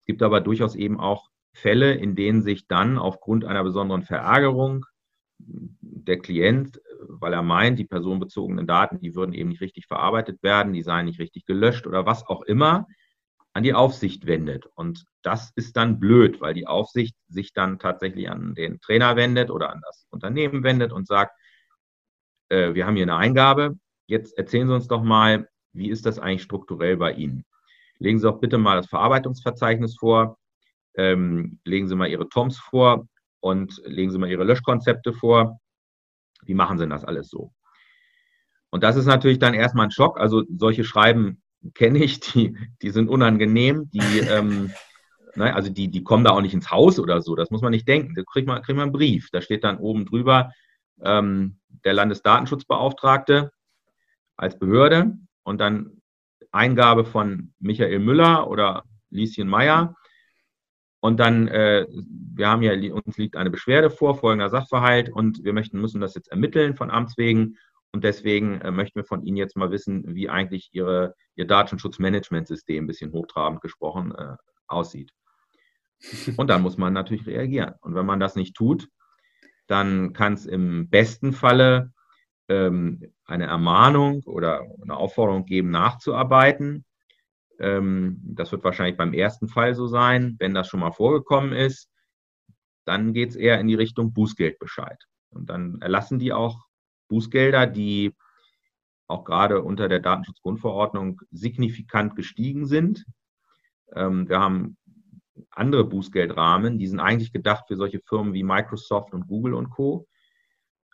Es 0.00 0.06
gibt 0.06 0.22
aber 0.22 0.40
durchaus 0.40 0.74
eben 0.74 0.98
auch 0.98 1.28
Fälle, 1.52 1.94
in 1.94 2.14
denen 2.14 2.42
sich 2.42 2.66
dann 2.66 2.98
aufgrund 2.98 3.44
einer 3.44 3.64
besonderen 3.64 4.02
Verärgerung 4.02 4.84
der 5.38 6.18
Klient, 6.18 6.80
weil 7.00 7.32
er 7.32 7.42
meint, 7.42 7.78
die 7.78 7.84
personenbezogenen 7.84 8.66
Daten, 8.66 9.00
die 9.00 9.14
würden 9.14 9.32
eben 9.32 9.50
nicht 9.50 9.60
richtig 9.60 9.86
verarbeitet 9.86 10.42
werden, 10.42 10.72
die 10.72 10.82
seien 10.82 11.06
nicht 11.06 11.20
richtig 11.20 11.46
gelöscht 11.46 11.86
oder 11.86 12.06
was 12.06 12.26
auch 12.26 12.42
immer, 12.42 12.86
an 13.52 13.62
die 13.62 13.74
Aufsicht 13.74 14.26
wendet. 14.26 14.66
Und 14.74 15.04
das 15.22 15.52
ist 15.56 15.76
dann 15.76 15.98
blöd, 15.98 16.40
weil 16.40 16.54
die 16.54 16.66
Aufsicht 16.66 17.16
sich 17.28 17.52
dann 17.52 17.78
tatsächlich 17.78 18.30
an 18.30 18.54
den 18.54 18.80
Trainer 18.80 19.16
wendet 19.16 19.50
oder 19.50 19.70
an 19.70 19.80
das 19.84 20.06
Unternehmen 20.10 20.62
wendet 20.62 20.92
und 20.92 21.06
sagt, 21.06 21.32
äh, 22.50 22.74
wir 22.74 22.86
haben 22.86 22.96
hier 22.96 23.04
eine 23.04 23.16
Eingabe, 23.16 23.76
jetzt 24.08 24.36
erzählen 24.36 24.66
Sie 24.66 24.74
uns 24.74 24.88
doch 24.88 25.02
mal, 25.02 25.48
wie 25.72 25.90
ist 25.90 26.06
das 26.06 26.18
eigentlich 26.18 26.42
strukturell 26.42 26.96
bei 26.96 27.12
Ihnen? 27.12 27.44
Legen 27.98 28.18
Sie 28.18 28.26
doch 28.26 28.40
bitte 28.40 28.58
mal 28.58 28.76
das 28.76 28.88
Verarbeitungsverzeichnis 28.88 29.96
vor, 29.96 30.38
ähm, 30.94 31.60
legen 31.64 31.86
Sie 31.88 31.94
mal 31.94 32.08
Ihre 32.08 32.28
TOMs 32.28 32.58
vor 32.58 33.06
und 33.40 33.80
legen 33.84 34.10
Sie 34.10 34.18
mal 34.18 34.30
Ihre 34.30 34.44
Löschkonzepte 34.44 35.12
vor. 35.12 35.60
Wie 36.42 36.54
machen 36.54 36.78
Sie 36.78 36.82
denn 36.82 36.90
das 36.90 37.04
alles 37.04 37.28
so? 37.28 37.52
Und 38.70 38.82
das 38.82 38.96
ist 38.96 39.06
natürlich 39.06 39.38
dann 39.38 39.54
erstmal 39.54 39.86
ein 39.86 39.90
Schock. 39.90 40.18
Also 40.18 40.44
solche 40.48 40.84
Schreiben 40.84 41.42
kenne 41.74 41.98
ich, 41.98 42.20
die, 42.20 42.56
die 42.82 42.90
sind 42.90 43.08
unangenehm, 43.08 43.90
die, 43.90 44.20
ähm, 44.20 44.72
ne, 45.34 45.54
also 45.54 45.70
die, 45.70 45.88
die 45.88 46.02
kommen 46.02 46.24
da 46.24 46.30
auch 46.30 46.40
nicht 46.40 46.54
ins 46.54 46.70
Haus 46.70 46.98
oder 46.98 47.20
so, 47.20 47.34
das 47.34 47.50
muss 47.50 47.62
man 47.62 47.72
nicht 47.72 47.88
denken. 47.88 48.14
Da 48.14 48.22
kriegt 48.22 48.46
man, 48.46 48.62
kriegt 48.62 48.76
man 48.76 48.84
einen 48.84 48.92
Brief, 48.92 49.28
da 49.32 49.40
steht 49.42 49.64
dann 49.64 49.78
oben 49.78 50.06
drüber 50.06 50.52
ähm, 51.02 51.58
der 51.84 51.94
Landesdatenschutzbeauftragte 51.94 53.50
als 54.38 54.58
Behörde 54.58 55.18
und 55.42 55.60
dann 55.60 56.00
Eingabe 56.50 57.04
von 57.04 57.52
Michael 57.58 57.98
Müller 57.98 58.48
oder 58.48 58.84
Lieschen 59.10 59.48
Meyer. 59.48 59.94
Und 61.00 61.20
dann, 61.20 61.46
äh, 61.48 61.86
wir 61.88 62.48
haben 62.48 62.62
ja, 62.62 62.72
uns 62.92 63.18
liegt 63.18 63.36
eine 63.36 63.50
Beschwerde 63.50 63.90
vor, 63.90 64.16
folgender 64.16 64.48
Sachverhalt, 64.48 65.10
und 65.10 65.44
wir 65.44 65.52
möchten, 65.52 65.80
müssen 65.80 66.00
das 66.00 66.14
jetzt 66.14 66.28
ermitteln 66.28 66.74
von 66.74 66.90
Amts 66.90 67.16
wegen. 67.18 67.56
Und 67.92 68.04
deswegen 68.04 68.60
äh, 68.60 68.70
möchten 68.70 68.96
wir 68.96 69.04
von 69.04 69.22
Ihnen 69.22 69.36
jetzt 69.36 69.56
mal 69.56 69.70
wissen, 69.70 70.14
wie 70.14 70.28
eigentlich 70.28 70.70
Ihre, 70.72 71.14
Ihr 71.36 71.46
Datenschutzmanagementsystem, 71.46 72.84
ein 72.84 72.86
bisschen 72.86 73.12
hochtrabend 73.12 73.60
gesprochen, 73.60 74.14
äh, 74.14 74.36
aussieht. 74.66 75.12
Und 76.36 76.48
dann 76.48 76.62
muss 76.62 76.78
man 76.78 76.92
natürlich 76.92 77.26
reagieren. 77.26 77.74
Und 77.80 77.94
wenn 77.94 78.06
man 78.06 78.20
das 78.20 78.36
nicht 78.36 78.54
tut, 78.54 78.88
dann 79.66 80.12
kann 80.12 80.34
es 80.34 80.46
im 80.46 80.88
besten 80.88 81.32
Falle 81.32 81.92
ähm, 82.48 83.12
eine 83.24 83.46
Ermahnung 83.46 84.22
oder 84.24 84.66
eine 84.82 84.96
Aufforderung 84.96 85.44
geben, 85.44 85.70
nachzuarbeiten. 85.70 86.84
Ähm, 87.58 88.20
das 88.22 88.52
wird 88.52 88.64
wahrscheinlich 88.64 88.96
beim 88.96 89.12
ersten 89.12 89.48
Fall 89.48 89.74
so 89.74 89.86
sein. 89.86 90.36
Wenn 90.38 90.54
das 90.54 90.68
schon 90.68 90.80
mal 90.80 90.92
vorgekommen 90.92 91.52
ist, 91.52 91.90
dann 92.84 93.12
geht 93.12 93.30
es 93.30 93.36
eher 93.36 93.60
in 93.60 93.68
die 93.68 93.74
Richtung 93.74 94.12
Bußgeldbescheid. 94.12 95.04
Und 95.30 95.50
dann 95.50 95.80
erlassen 95.82 96.18
die 96.18 96.32
auch 96.32 96.66
Bußgelder, 97.08 97.66
die 97.66 98.14
auch 99.08 99.24
gerade 99.24 99.62
unter 99.62 99.88
der 99.88 100.00
Datenschutzgrundverordnung 100.00 101.20
signifikant 101.30 102.16
gestiegen 102.16 102.66
sind. 102.66 103.04
Ähm, 103.94 104.28
wir 104.28 104.40
haben 104.40 104.76
andere 105.50 105.84
Bußgeldrahmen, 105.84 106.78
die 106.78 106.86
sind 106.86 107.00
eigentlich 107.00 107.32
gedacht 107.32 107.64
für 107.68 107.76
solche 107.76 108.00
Firmen 108.00 108.34
wie 108.34 108.42
Microsoft 108.42 109.14
und 109.14 109.26
Google 109.26 109.54
und 109.54 109.70
Co. 109.70 110.06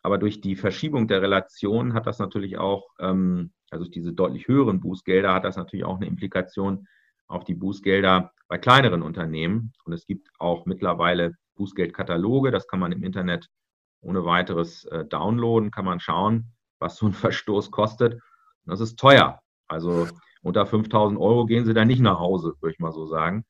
Aber 0.04 0.18
durch 0.18 0.42
die 0.42 0.54
Verschiebung 0.54 1.08
der 1.08 1.22
Relation 1.22 1.94
hat 1.94 2.06
das 2.06 2.18
natürlich 2.18 2.58
auch, 2.58 2.90
ähm, 3.00 3.52
also 3.70 3.86
diese 3.86 4.12
deutlich 4.12 4.46
höheren 4.46 4.78
Bußgelder, 4.80 5.32
hat 5.32 5.44
das 5.44 5.56
natürlich 5.56 5.86
auch 5.86 5.96
eine 5.96 6.06
Implikation 6.06 6.86
auf 7.26 7.44
die 7.44 7.54
Bußgelder 7.54 8.30
bei 8.46 8.58
kleineren 8.58 9.00
Unternehmen. 9.00 9.72
Und 9.86 9.94
es 9.94 10.06
gibt 10.06 10.28
auch 10.38 10.66
mittlerweile 10.66 11.32
Bußgeldkataloge, 11.54 12.50
das 12.50 12.68
kann 12.68 12.80
man 12.80 12.92
im 12.92 13.02
Internet 13.02 13.48
ohne 14.02 14.26
weiteres 14.26 14.84
äh, 14.84 15.06
downloaden, 15.06 15.70
kann 15.70 15.86
man 15.86 16.00
schauen, 16.00 16.52
was 16.78 16.96
so 16.96 17.06
ein 17.06 17.12
Verstoß 17.14 17.70
kostet. 17.70 18.12
Und 18.12 18.20
das 18.66 18.80
ist 18.80 18.98
teuer. 18.98 19.40
Also 19.68 20.06
unter 20.42 20.66
5000 20.66 21.18
Euro 21.18 21.46
gehen 21.46 21.64
Sie 21.64 21.72
da 21.72 21.86
nicht 21.86 22.00
nach 22.00 22.18
Hause, 22.18 22.52
würde 22.60 22.74
ich 22.74 22.78
mal 22.78 22.92
so 22.92 23.06
sagen. 23.06 23.46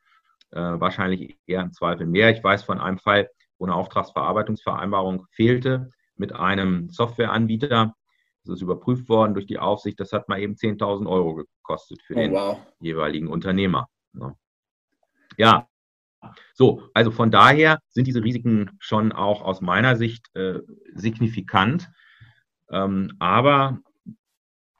Äh, 0.53 0.61
wahrscheinlich 0.61 1.37
eher 1.49 1.63
im 1.63 1.73
Zweifel 1.73 2.07
mehr. 2.07 2.31
Ich 2.31 2.45
weiß 2.45 2.63
von 2.63 2.79
einem 2.79 2.99
Fall, 2.99 3.29
wo 3.59 3.65
eine 3.65 3.75
Auftragsverarbeitungsvereinbarung 3.75 5.27
fehlte 5.33 5.91
mit 6.17 6.33
einem 6.33 6.89
Softwareanbieter. 6.91 7.95
Das 8.45 8.57
ist 8.57 8.63
überprüft 8.63 9.09
worden 9.09 9.35
durch 9.35 9.47
die 9.47 9.59
Aufsicht. 9.59 9.99
Das 10.01 10.13
hat 10.13 10.29
mal 10.29 10.41
eben 10.41 10.55
10.000 10.55 11.09
Euro 11.09 11.35
gekostet 11.35 12.03
für 12.03 12.15
oh, 12.15 12.19
den 12.19 12.33
wow. 12.33 12.59
jeweiligen 12.81 13.29
Unternehmer. 13.29 13.89
Ja, 15.37 15.67
so, 16.55 16.89
also 16.95 17.11
von 17.11 17.31
daher 17.31 17.81
sind 17.89 18.07
diese 18.07 18.23
Risiken 18.23 18.71
schon 18.79 19.13
auch 19.13 19.43
aus 19.43 19.61
meiner 19.61 19.97
Sicht 19.97 20.35
äh, 20.35 20.61
signifikant. 20.95 21.91
Ähm, 22.71 23.13
aber 23.19 23.81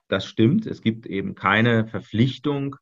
das 0.07 0.25
stimmt, 0.25 0.65
es 0.65 0.81
gibt 0.81 1.05
eben 1.05 1.35
keine 1.35 1.87
Verpflichtung 1.87 2.75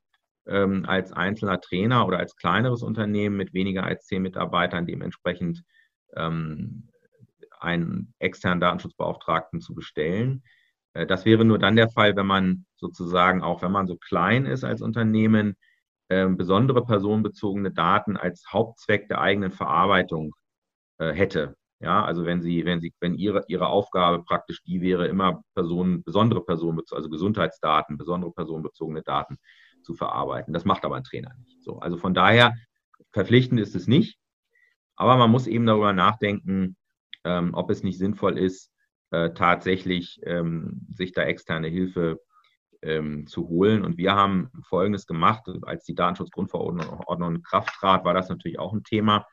ähm, 0.45 0.85
als 0.85 1.11
einzelner 1.11 1.61
Trainer 1.61 2.05
oder 2.07 2.19
als 2.19 2.35
kleineres 2.35 2.83
Unternehmen 2.83 3.37
mit 3.37 3.53
weniger 3.53 3.83
als 3.83 4.05
zehn 4.05 4.21
Mitarbeitern 4.21 4.85
dementsprechend 4.85 5.63
ähm, 6.15 6.89
einen 7.63 8.13
externen 8.19 8.59
Datenschutzbeauftragten 8.59 9.61
zu 9.61 9.73
bestellen. 9.73 10.43
Äh, 10.93 11.05
das 11.05 11.25
wäre 11.25 11.45
nur 11.45 11.59
dann 11.59 11.75
der 11.75 11.89
Fall, 11.89 12.15
wenn 12.15 12.27
man 12.27 12.65
sozusagen, 12.75 13.41
auch 13.41 13.61
wenn 13.61 13.71
man 13.71 13.87
so 13.87 13.97
klein 13.97 14.45
ist 14.45 14.63
als 14.63 14.81
Unternehmen, 14.81 15.55
äh, 16.09 16.27
besondere 16.27 16.85
personenbezogene 16.85 17.71
Daten 17.71 18.17
als 18.17 18.45
Hauptzweck 18.51 19.07
der 19.07 19.21
eigenen 19.21 19.51
Verarbeitung 19.51 20.33
äh, 20.99 21.11
hätte. 21.13 21.55
Ja, 21.79 22.05
also 22.05 22.25
wenn 22.25 22.41
Sie, 22.41 22.63
wenn 22.65 22.79
Sie, 22.79 22.93
wenn 23.01 23.15
Ihre, 23.15 23.43
Ihre 23.47 23.67
Aufgabe 23.67 24.23
praktisch 24.23 24.63
die 24.63 24.81
wäre, 24.81 25.07
immer 25.07 25.43
Personen, 25.53 26.03
besondere 26.03 26.43
Personen, 26.45 26.79
also 26.91 27.09
Gesundheitsdaten, 27.09 27.97
besondere 27.97 28.31
personenbezogene 28.31 29.01
Daten 29.03 29.37
zu 29.81 29.93
verarbeiten. 29.93 30.53
Das 30.53 30.63
macht 30.63 30.85
aber 30.85 30.95
ein 30.95 31.03
Trainer 31.03 31.33
nicht. 31.39 31.61
So, 31.61 31.79
also 31.79 31.97
von 31.97 32.13
daher 32.13 32.53
verpflichtend 33.11 33.59
ist 33.59 33.75
es 33.75 33.87
nicht. 33.87 34.17
Aber 34.95 35.17
man 35.17 35.31
muss 35.31 35.47
eben 35.47 35.65
darüber 35.65 35.91
nachdenken, 35.91 36.77
ähm, 37.23 37.53
ob 37.53 37.69
es 37.69 37.83
nicht 37.83 37.97
sinnvoll 37.97 38.37
ist, 38.37 38.71
äh, 39.11 39.31
tatsächlich 39.33 40.19
ähm, 40.23 40.87
sich 40.89 41.11
da 41.11 41.23
externe 41.23 41.67
Hilfe 41.67 42.19
ähm, 42.81 43.27
zu 43.27 43.47
holen. 43.47 43.83
Und 43.85 43.97
wir 43.97 44.15
haben 44.15 44.51
Folgendes 44.67 45.05
gemacht, 45.05 45.43
als 45.63 45.83
die 45.83 45.95
Datenschutzgrundverordnung 45.95 47.35
in 47.35 47.43
Kraft 47.43 47.73
trat, 47.79 48.05
war 48.05 48.13
das 48.13 48.29
natürlich 48.29 48.59
auch 48.59 48.73
ein 48.73 48.83
Thema. 48.83 49.25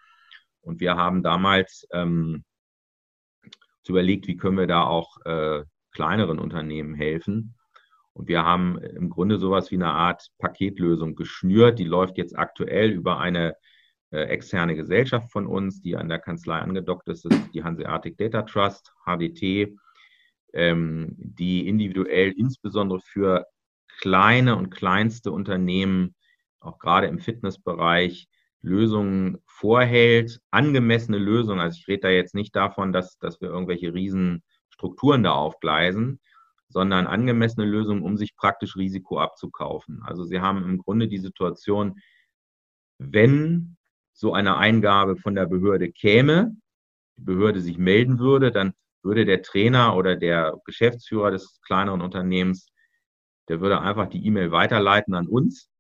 Und 0.61 0.81
wir 0.81 0.97
haben 0.97 1.23
damals 1.23 1.87
ähm, 1.93 2.45
überlegt, 3.91 4.27
wie 4.27 4.37
können 4.37 4.57
wir 4.57 4.67
da 4.67 4.85
auch 4.85 5.19
äh, 5.25 5.65
kleineren 5.93 6.39
Unternehmen 6.39 6.95
helfen. 6.95 7.57
Und 8.13 8.29
wir 8.29 8.45
haben 8.45 8.79
im 8.79 9.11
Grunde 9.11 9.39
sowas 9.39 9.71
wie 9.71 9.77
eine 9.77 9.93
Art 9.93 10.29
Paketlösung 10.39 11.15
geschnürt. 11.15 11.79
Die 11.79 11.85
läuft 11.85 12.17
jetzt 12.19 12.39
aktuell 12.39 12.91
über 12.91 13.19
eine 13.19 13.57
externe 14.19 14.77
Gesellschaft 14.77 15.31
von 15.31 15.47
uns, 15.47 15.81
die 15.81 15.97
an 15.97 16.09
der 16.09 16.19
Kanzlei 16.19 16.59
angedockt 16.59 17.09
ist, 17.09 17.25
das 17.25 17.33
ist 17.33 17.55
die 17.55 17.63
Hanseatic 17.63 18.17
Data 18.19 18.43
Trust, 18.43 18.93
HDT, 19.05 19.77
ähm, 20.53 21.15
die 21.17 21.69
individuell 21.69 22.33
insbesondere 22.33 23.01
für 23.01 23.47
kleine 23.99 24.57
und 24.57 24.71
kleinste 24.71 25.31
Unternehmen, 25.31 26.15
auch 26.61 26.79
gerade 26.79 27.07
im 27.07 27.19
Fitnessbereich, 27.19 28.29
Lösungen 28.63 29.39
vorhält, 29.47 30.41
angemessene 30.51 31.19
Lösungen. 31.19 31.61
Also 31.61 31.79
ich 31.79 31.89
rede 31.89 32.03
da 32.03 32.09
jetzt 32.11 32.35
nicht 32.35 32.55
davon, 32.55 32.93
dass, 32.93 33.19
dass 33.19 33.41
wir 33.41 33.49
irgendwelche 33.49 33.95
riesen 33.95 34.43
Strukturen 34.69 35.23
da 35.23 35.33
aufgleisen, 35.33 36.21
sondern 36.69 37.07
angemessene 37.07 37.67
Lösungen, 37.67 38.03
um 38.03 38.17
sich 38.17 38.37
praktisch 38.37 38.77
Risiko 38.77 39.19
abzukaufen. 39.19 40.03
Also 40.03 40.25
Sie 40.25 40.41
haben 40.41 40.63
im 40.65 40.79
Grunde 40.79 41.09
die 41.09 41.19
Situation, 41.19 42.01
wenn 42.99 43.77
so 44.21 44.35
eine 44.35 44.59
Eingabe 44.59 45.17
von 45.17 45.35
der 45.35 45.47
Behörde 45.47 45.91
käme, 45.91 46.55
die 47.17 47.25
Behörde 47.25 47.63
sich 47.63 47.79
melden 47.79 48.19
würde, 48.19 48.53
dann 48.53 48.75
würde 49.03 49.25
der 49.25 49.41
Trainer 49.41 49.97
oder 49.97 50.15
der 50.15 50.61
Geschäftsführer 50.67 51.31
des 51.31 51.59
kleineren 51.63 52.03
Unternehmens, 52.03 52.67
der 53.49 53.63
würde 53.63 53.81
einfach 53.81 54.11
die 54.11 54.27
E-Mail 54.27 54.53
weiterleiten 54.53 55.15
an 55.15 55.27
uns 55.27 55.71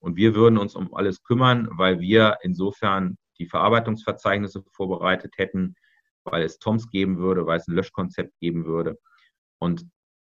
und 0.00 0.16
wir 0.16 0.34
würden 0.34 0.58
uns 0.58 0.74
um 0.74 0.92
alles 0.96 1.22
kümmern, 1.22 1.68
weil 1.70 2.00
wir 2.00 2.38
insofern 2.42 3.18
die 3.38 3.46
Verarbeitungsverzeichnisse 3.46 4.64
vorbereitet 4.72 5.34
hätten, 5.36 5.76
weil 6.24 6.42
es 6.42 6.58
TOMS 6.58 6.90
geben 6.90 7.18
würde, 7.18 7.46
weil 7.46 7.60
es 7.60 7.68
ein 7.68 7.76
Löschkonzept 7.76 8.36
geben 8.40 8.64
würde. 8.64 8.98
Und 9.58 9.86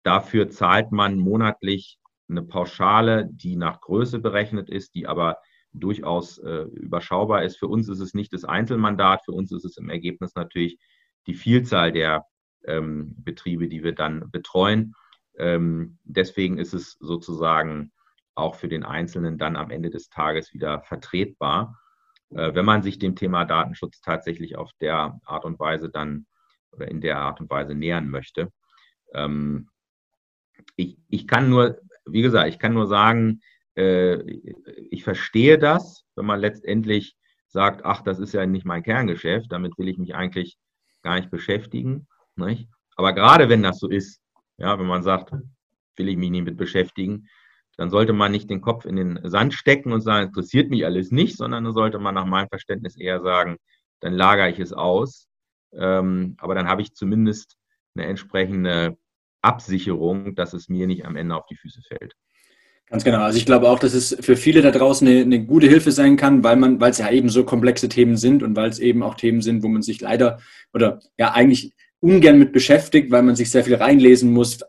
dafür 0.04 0.52
zahlt 0.52 0.92
man 0.92 1.18
monatlich 1.18 1.98
eine 2.30 2.44
Pauschale, 2.44 3.28
die 3.32 3.56
nach 3.56 3.82
Größe 3.82 4.20
berechnet 4.20 4.70
ist, 4.70 4.94
die 4.94 5.08
aber 5.08 5.38
durchaus 5.74 6.38
äh, 6.40 6.64
überschaubar 6.74 7.44
ist. 7.44 7.58
Für 7.58 7.68
uns 7.68 7.90
ist 7.90 8.00
es 8.00 8.14
nicht 8.14 8.34
das 8.34 8.46
Einzelmandat, 8.46 9.24
für 9.26 9.32
uns 9.32 9.52
ist 9.52 9.66
es 9.66 9.78
im 9.78 9.90
Ergebnis 9.90 10.36
natürlich 10.36 10.80
die 11.28 11.36
Vielzahl 11.36 11.92
der 11.92 12.26
ähm, 12.66 13.16
Betriebe, 13.18 13.68
die 13.68 13.84
wir 13.84 13.94
dann 13.94 14.30
betreuen. 14.32 14.96
Ähm, 15.38 16.00
deswegen 16.04 16.58
ist 16.58 16.74
es 16.74 16.98
sozusagen 17.00 17.92
auch 18.36 18.56
für 18.56 18.68
den 18.68 18.84
Einzelnen 18.84 19.38
dann 19.38 19.56
am 19.56 19.70
Ende 19.70 19.90
des 19.90 20.10
Tages 20.10 20.54
wieder 20.54 20.82
vertretbar, 20.82 21.80
äh, 22.32 22.54
wenn 22.54 22.66
man 22.66 22.82
sich 22.82 23.00
dem 23.00 23.16
Thema 23.16 23.46
Datenschutz 23.46 24.02
tatsächlich 24.02 24.58
auf 24.58 24.72
der 24.82 25.20
Art 25.26 25.46
und 25.46 25.60
Weise 25.60 25.90
dann 25.90 26.26
oder 26.72 26.88
in 26.88 27.02
der 27.02 27.20
Art 27.20 27.42
und 27.42 27.50
Weise 27.50 27.76
nähern 27.76 28.10
möchte. 28.10 28.52
Ähm, 29.14 29.70
ich, 30.76 30.98
ich 31.10 31.28
kann 31.28 31.50
nur, 31.50 31.80
wie 32.06 32.22
gesagt, 32.22 32.50
ich 32.50 32.60
kann 32.60 32.74
nur 32.74 32.88
sagen, 32.88 33.42
ich 33.80 35.04
verstehe 35.04 35.58
das, 35.58 36.06
wenn 36.16 36.26
man 36.26 36.40
letztendlich 36.40 37.16
sagt, 37.48 37.86
ach, 37.86 38.02
das 38.02 38.20
ist 38.20 38.34
ja 38.34 38.46
nicht 38.46 38.66
mein 38.66 38.84
Kerngeschäft, 38.84 39.52
damit 39.52 39.78
will 39.78 39.88
ich 39.88 39.98
mich 39.98 40.16
eigentlich 40.16 40.58
gar 41.02 41.16
nicht 41.16 41.32
beschäftigen. 41.32 42.08
Nicht? 42.36 42.70
Aber 42.96 43.14
gerade 43.14 43.50
wenn 43.50 43.64
das 43.64 43.80
so 43.80 43.90
ist, 43.90 44.22
ja, 44.58 44.78
wenn 44.78 44.86
man 44.86 45.04
sagt, 45.04 45.32
will 45.96 46.10
ich 46.10 46.18
mich 46.18 46.30
nicht 46.30 46.46
mit 46.46 46.58
beschäftigen, 46.58 47.28
dann 47.78 47.90
sollte 47.90 48.14
man 48.14 48.32
nicht 48.32 48.50
den 48.50 48.62
Kopf 48.62 48.86
in 48.86 48.98
den 48.98 49.20
Sand 49.24 49.54
stecken 49.54 49.94
und 49.94 50.02
sagen, 50.02 50.28
interessiert 50.28 50.70
mich 50.70 50.86
alles 50.86 51.12
nicht, 51.12 51.38
sondern 51.38 51.64
dann 51.64 51.74
sollte 51.74 51.98
man 51.98 52.16
nach 52.16 52.26
meinem 52.26 52.50
Verständnis 52.50 52.98
eher 52.98 53.22
sagen, 53.22 53.58
dann 54.02 54.14
lagere 54.14 54.50
ich 54.50 54.60
es 54.60 54.74
aus. 54.74 55.30
Ähm, 55.72 56.36
aber 56.40 56.56
dann 56.56 56.68
habe 56.68 56.82
ich 56.82 56.94
zumindest 56.94 57.58
eine 57.96 58.06
entsprechende 58.06 58.98
Absicherung, 59.42 60.36
dass 60.36 60.54
es 60.54 60.68
mir 60.68 60.88
nicht 60.88 61.06
am 61.06 61.16
Ende 61.16 61.36
auf 61.36 61.46
die 61.46 61.56
Füße 61.56 61.82
fällt. 61.84 62.16
Ganz 62.90 63.04
genau. 63.04 63.20
Also 63.20 63.38
ich 63.38 63.46
glaube 63.46 63.70
auch, 63.70 63.78
dass 63.78 63.94
es 63.94 64.18
für 64.20 64.36
viele 64.36 64.62
da 64.62 64.72
draußen 64.72 65.08
eine, 65.08 65.22
eine 65.22 65.46
gute 65.46 65.68
Hilfe 65.68 65.92
sein 65.92 66.16
kann, 66.18 66.44
weil 66.44 66.56
man, 66.56 66.82
weil 66.82 66.90
es 66.90 66.98
ja 66.98 67.12
eben 67.12 67.30
so 67.30 67.44
komplexe 67.44 67.88
Themen 67.88 68.18
sind 68.18 68.42
und 68.42 68.56
weil 68.56 68.70
es 68.70 68.80
eben 68.80 69.04
auch 69.04 69.14
Themen 69.14 69.42
sind, 69.42 69.62
wo 69.62 69.68
man 69.68 69.84
sich 69.84 70.02
leider 70.02 70.40
oder 70.74 71.00
ja 71.18 71.32
eigentlich 71.34 71.74
ungern 72.00 72.40
mit 72.40 72.52
beschäftigt, 72.52 73.12
weil 73.12 73.22
man 73.22 73.36
sich 73.36 73.52
sehr 73.52 73.64
viel 73.64 73.76
reinlesen 73.76 74.32
muss, 74.32 74.60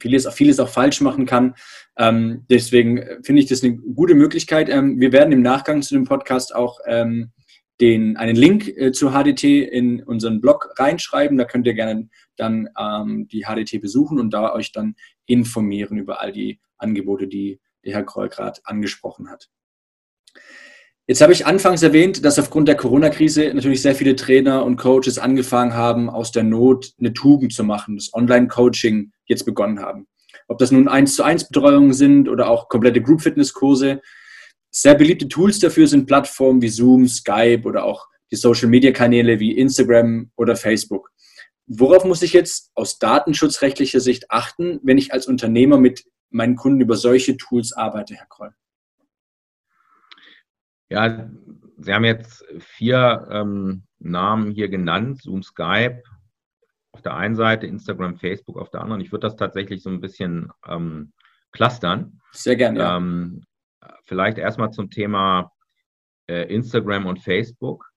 vieles, 0.00 0.28
vieles 0.34 0.60
auch 0.60 0.68
falsch 0.68 1.00
machen 1.00 1.26
kann. 1.26 1.54
Ähm, 1.96 2.44
deswegen 2.48 3.02
finde 3.22 3.42
ich 3.42 3.48
das 3.48 3.64
eine 3.64 3.76
gute 3.76 4.14
Möglichkeit. 4.14 4.68
Ähm, 4.68 5.00
wir 5.00 5.10
werden 5.10 5.32
im 5.32 5.42
Nachgang 5.42 5.82
zu 5.82 5.94
dem 5.94 6.04
Podcast 6.04 6.54
auch 6.54 6.78
ähm, 6.86 7.32
den, 7.80 8.16
einen 8.16 8.36
Link 8.36 8.68
äh, 8.68 8.92
zu 8.92 9.10
HDT 9.10 9.44
in 9.44 10.02
unseren 10.02 10.40
Blog 10.40 10.74
reinschreiben. 10.76 11.38
Da 11.38 11.44
könnt 11.44 11.66
ihr 11.66 11.74
gerne 11.74 12.08
dann 12.36 12.68
ähm, 12.78 13.26
die 13.28 13.46
HDT 13.46 13.80
besuchen 13.80 14.20
und 14.20 14.32
da 14.32 14.52
euch 14.52 14.70
dann 14.70 14.94
informieren 15.26 15.98
über 15.98 16.20
all 16.20 16.32
die 16.32 16.60
Angebote, 16.78 17.26
die 17.26 17.60
der 17.84 17.94
Herr 17.94 18.04
Kroll 18.04 18.28
gerade 18.28 18.60
angesprochen 18.64 19.30
hat. 19.30 19.48
Jetzt 21.06 21.20
habe 21.20 21.34
ich 21.34 21.44
anfangs 21.44 21.82
erwähnt, 21.82 22.24
dass 22.24 22.38
aufgrund 22.38 22.66
der 22.66 22.76
Corona-Krise 22.76 23.52
natürlich 23.52 23.82
sehr 23.82 23.94
viele 23.94 24.16
Trainer 24.16 24.64
und 24.64 24.76
Coaches 24.76 25.18
angefangen 25.18 25.74
haben, 25.74 26.08
aus 26.08 26.32
der 26.32 26.44
Not 26.44 26.92
eine 26.98 27.12
Tugend 27.12 27.52
zu 27.52 27.62
machen, 27.62 27.96
das 27.96 28.14
Online-Coaching 28.14 29.12
jetzt 29.26 29.44
begonnen 29.44 29.80
haben. 29.80 30.06
Ob 30.48 30.58
das 30.58 30.70
nun 30.70 30.88
1 30.88 31.14
zu 31.14 31.22
1 31.22 31.48
Betreuungen 31.48 31.92
sind 31.92 32.28
oder 32.28 32.48
auch 32.48 32.70
komplette 32.70 33.02
Group-Fitness-Kurse. 33.02 34.00
Sehr 34.70 34.94
beliebte 34.94 35.28
Tools 35.28 35.58
dafür 35.58 35.86
sind 35.86 36.06
Plattformen 36.06 36.62
wie 36.62 36.68
Zoom, 36.68 37.06
Skype 37.06 37.64
oder 37.64 37.84
auch 37.84 38.06
die 38.30 38.36
Social-Media-Kanäle 38.36 39.38
wie 39.40 39.52
Instagram 39.58 40.30
oder 40.36 40.56
Facebook. 40.56 41.10
Worauf 41.66 42.04
muss 42.04 42.22
ich 42.22 42.32
jetzt 42.32 42.70
aus 42.74 42.98
datenschutzrechtlicher 42.98 44.00
Sicht 44.00 44.30
achten, 44.30 44.80
wenn 44.82 44.98
ich 44.98 45.12
als 45.12 45.26
Unternehmer 45.26 45.78
mit 45.78 46.04
meinen 46.30 46.56
Kunden 46.56 46.80
über 46.80 46.96
solche 46.96 47.36
Tools 47.36 47.72
arbeite, 47.72 48.14
Herr 48.14 48.26
Kroll? 48.26 48.54
Ja, 50.88 51.30
Sie 51.76 51.92
haben 51.92 52.04
jetzt 52.04 52.44
vier 52.58 53.26
ähm, 53.30 53.82
Namen 53.98 54.52
hier 54.52 54.68
genannt, 54.68 55.22
Zoom, 55.22 55.42
Skype, 55.42 56.02
auf 56.92 57.02
der 57.02 57.16
einen 57.16 57.34
Seite, 57.34 57.66
Instagram, 57.66 58.16
Facebook 58.16 58.56
auf 58.56 58.70
der 58.70 58.80
anderen. 58.80 59.00
Ich 59.00 59.10
würde 59.10 59.26
das 59.26 59.36
tatsächlich 59.36 59.82
so 59.82 59.90
ein 59.90 60.00
bisschen 60.00 60.52
ähm, 60.66 61.12
clustern. 61.50 62.20
Sehr 62.32 62.56
gerne. 62.56 62.78
Ja. 62.78 62.96
Ähm, 62.96 63.44
vielleicht 64.04 64.38
erstmal 64.38 64.70
zum 64.70 64.90
Thema 64.90 65.50
äh, 66.28 66.52
Instagram 66.54 67.06
und 67.06 67.20
Facebook. 67.20 67.90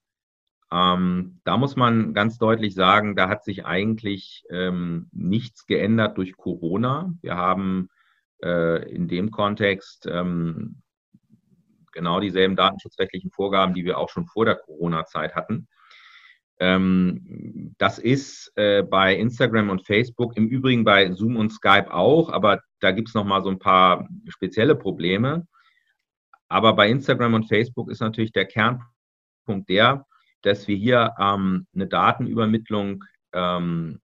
Ähm, 0.72 1.40
da 1.44 1.56
muss 1.56 1.76
man 1.76 2.12
ganz 2.12 2.38
deutlich 2.38 2.74
sagen, 2.74 3.16
da 3.16 3.28
hat 3.28 3.44
sich 3.44 3.64
eigentlich 3.64 4.44
ähm, 4.50 5.08
nichts 5.12 5.66
geändert 5.66 6.18
durch 6.18 6.36
Corona. 6.36 7.14
Wir 7.22 7.36
haben 7.36 7.88
äh, 8.42 8.88
in 8.90 9.08
dem 9.08 9.30
Kontext 9.30 10.06
ähm, 10.10 10.82
genau 11.92 12.20
dieselben 12.20 12.56
datenschutzrechtlichen 12.56 13.30
Vorgaben, 13.30 13.74
die 13.74 13.84
wir 13.84 13.98
auch 13.98 14.08
schon 14.08 14.26
vor 14.26 14.44
der 14.44 14.56
Corona-Zeit 14.56 15.34
hatten. 15.34 15.68
Ähm, 16.60 17.74
das 17.78 17.98
ist 17.98 18.52
äh, 18.56 18.82
bei 18.82 19.14
Instagram 19.16 19.70
und 19.70 19.86
Facebook, 19.86 20.36
im 20.36 20.48
Übrigen 20.48 20.84
bei 20.84 21.12
Zoom 21.12 21.36
und 21.36 21.50
Skype 21.50 21.92
auch, 21.92 22.30
aber 22.30 22.60
da 22.80 22.90
gibt 22.90 23.08
es 23.08 23.14
nochmal 23.14 23.42
so 23.42 23.50
ein 23.50 23.58
paar 23.58 24.08
spezielle 24.28 24.74
Probleme. 24.74 25.46
Aber 26.48 26.72
bei 26.74 26.88
Instagram 26.88 27.34
und 27.34 27.48
Facebook 27.48 27.90
ist 27.90 28.00
natürlich 28.00 28.32
der 28.32 28.46
Kernpunkt 28.46 29.68
der, 29.68 30.06
dass 30.42 30.66
wir 30.66 30.76
hier 30.76 31.14
ähm, 31.18 31.66
eine 31.74 31.86
Datenübermittlung 31.86 33.04
ähm, 33.32 34.00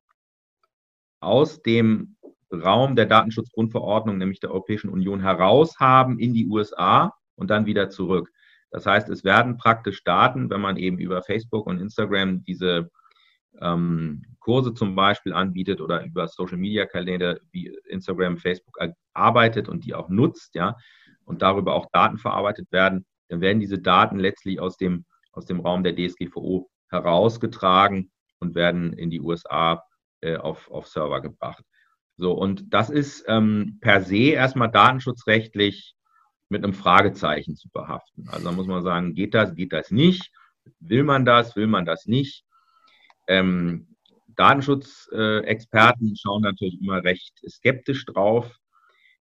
aus 1.21 1.62
dem 1.62 2.17
Raum 2.62 2.96
der 2.96 3.06
Datenschutzgrundverordnung, 3.06 4.18
nämlich 4.18 4.40
der 4.40 4.50
Europäischen 4.50 4.90
Union, 4.90 5.20
heraus 5.20 5.78
haben 5.78 6.18
in 6.18 6.34
die 6.34 6.46
USA 6.46 7.14
und 7.37 7.50
dann 7.50 7.66
wieder 7.66 7.90
zurück. 7.90 8.30
Das 8.70 8.87
heißt, 8.87 9.08
es 9.08 9.25
werden 9.25 9.56
praktisch 9.56 10.02
Daten, 10.04 10.50
wenn 10.50 10.61
man 10.61 10.76
eben 10.76 10.99
über 10.99 11.23
Facebook 11.23 11.66
und 11.66 11.80
Instagram 11.80 12.42
diese 12.44 12.90
ähm, 13.61 14.23
Kurse 14.40 14.75
zum 14.75 14.94
Beispiel 14.94 15.32
anbietet 15.32 15.80
oder 15.80 16.04
über 16.04 16.26
Social 16.28 16.58
Media 16.58 16.87
Kanäle 16.87 17.40
wie 17.52 17.76
Instagram, 17.88 18.37
Facebook 18.37 18.76
arbeitet 19.12 19.68
und 19.68 19.84
die 19.84 19.94
auch 19.94 20.08
nutzt, 20.08 20.54
ja, 20.54 20.76
und 21.25 21.42
darüber 21.42 21.75
auch 21.75 21.87
Daten 21.92 22.18
verarbeitet 22.18 22.70
werden, 22.73 23.06
dann 23.28 23.40
werden 23.40 23.61
diese 23.61 23.79
Daten 23.79 24.18
letztlich 24.18 24.61
aus 24.61 24.76
dem, 24.76 25.05
aus 25.33 25.46
dem 25.46 25.61
Raum 25.61 25.83
der 25.83 25.94
DSGVO 25.94 26.68
herausgetragen 26.90 28.11
und 28.40 28.55
werden 28.55 28.92
in 28.92 29.11
die 29.11 29.20
USA 29.20 29.83
äh, 30.20 30.37
auf, 30.37 30.70
auf 30.70 30.87
Server 30.88 31.20
gebracht. 31.20 31.64
So, 32.16 32.33
und 32.33 32.72
das 32.72 32.90
ist 32.90 33.24
ähm, 33.29 33.79
per 33.81 34.03
se 34.03 34.31
erstmal 34.31 34.70
datenschutzrechtlich 34.70 35.94
mit 36.48 36.62
einem 36.62 36.74
Fragezeichen 36.74 37.57
zu 37.57 37.68
behaften. 37.70 38.29
Also 38.29 38.48
da 38.48 38.53
muss 38.53 38.66
man 38.66 38.83
sagen, 38.83 39.14
geht 39.14 39.35
das, 39.35 39.55
geht 39.55 39.72
das 39.72 39.90
nicht? 39.90 40.31
Will 40.79 41.03
man 41.03 41.24
das, 41.24 41.57
will 41.57 41.66
man 41.66 41.85
das 41.85 42.07
nicht? 42.07 42.44
Ähm, 43.27 43.88
Datenschutzexperten 44.37 46.16
schauen 46.16 46.42
natürlich 46.42 46.81
immer 46.81 47.03
recht 47.03 47.40
skeptisch 47.48 48.05
drauf, 48.07 48.59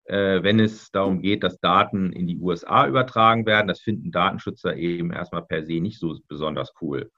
äh, 0.04 0.42
wenn 0.42 0.58
es 0.60 0.90
darum 0.90 1.20
geht, 1.20 1.42
dass 1.42 1.60
Daten 1.60 2.12
in 2.12 2.26
die 2.26 2.38
USA 2.38 2.86
übertragen 2.86 3.46
werden. 3.46 3.68
Das 3.68 3.80
finden 3.80 4.10
Datenschützer 4.10 4.76
eben 4.76 5.12
erstmal 5.12 5.42
per 5.42 5.64
se 5.64 5.80
nicht 5.80 5.98
so 5.98 6.18
besonders 6.28 6.72
cool. 6.80 7.10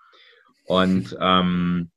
Und 0.64 1.16
ähm, 1.20 1.90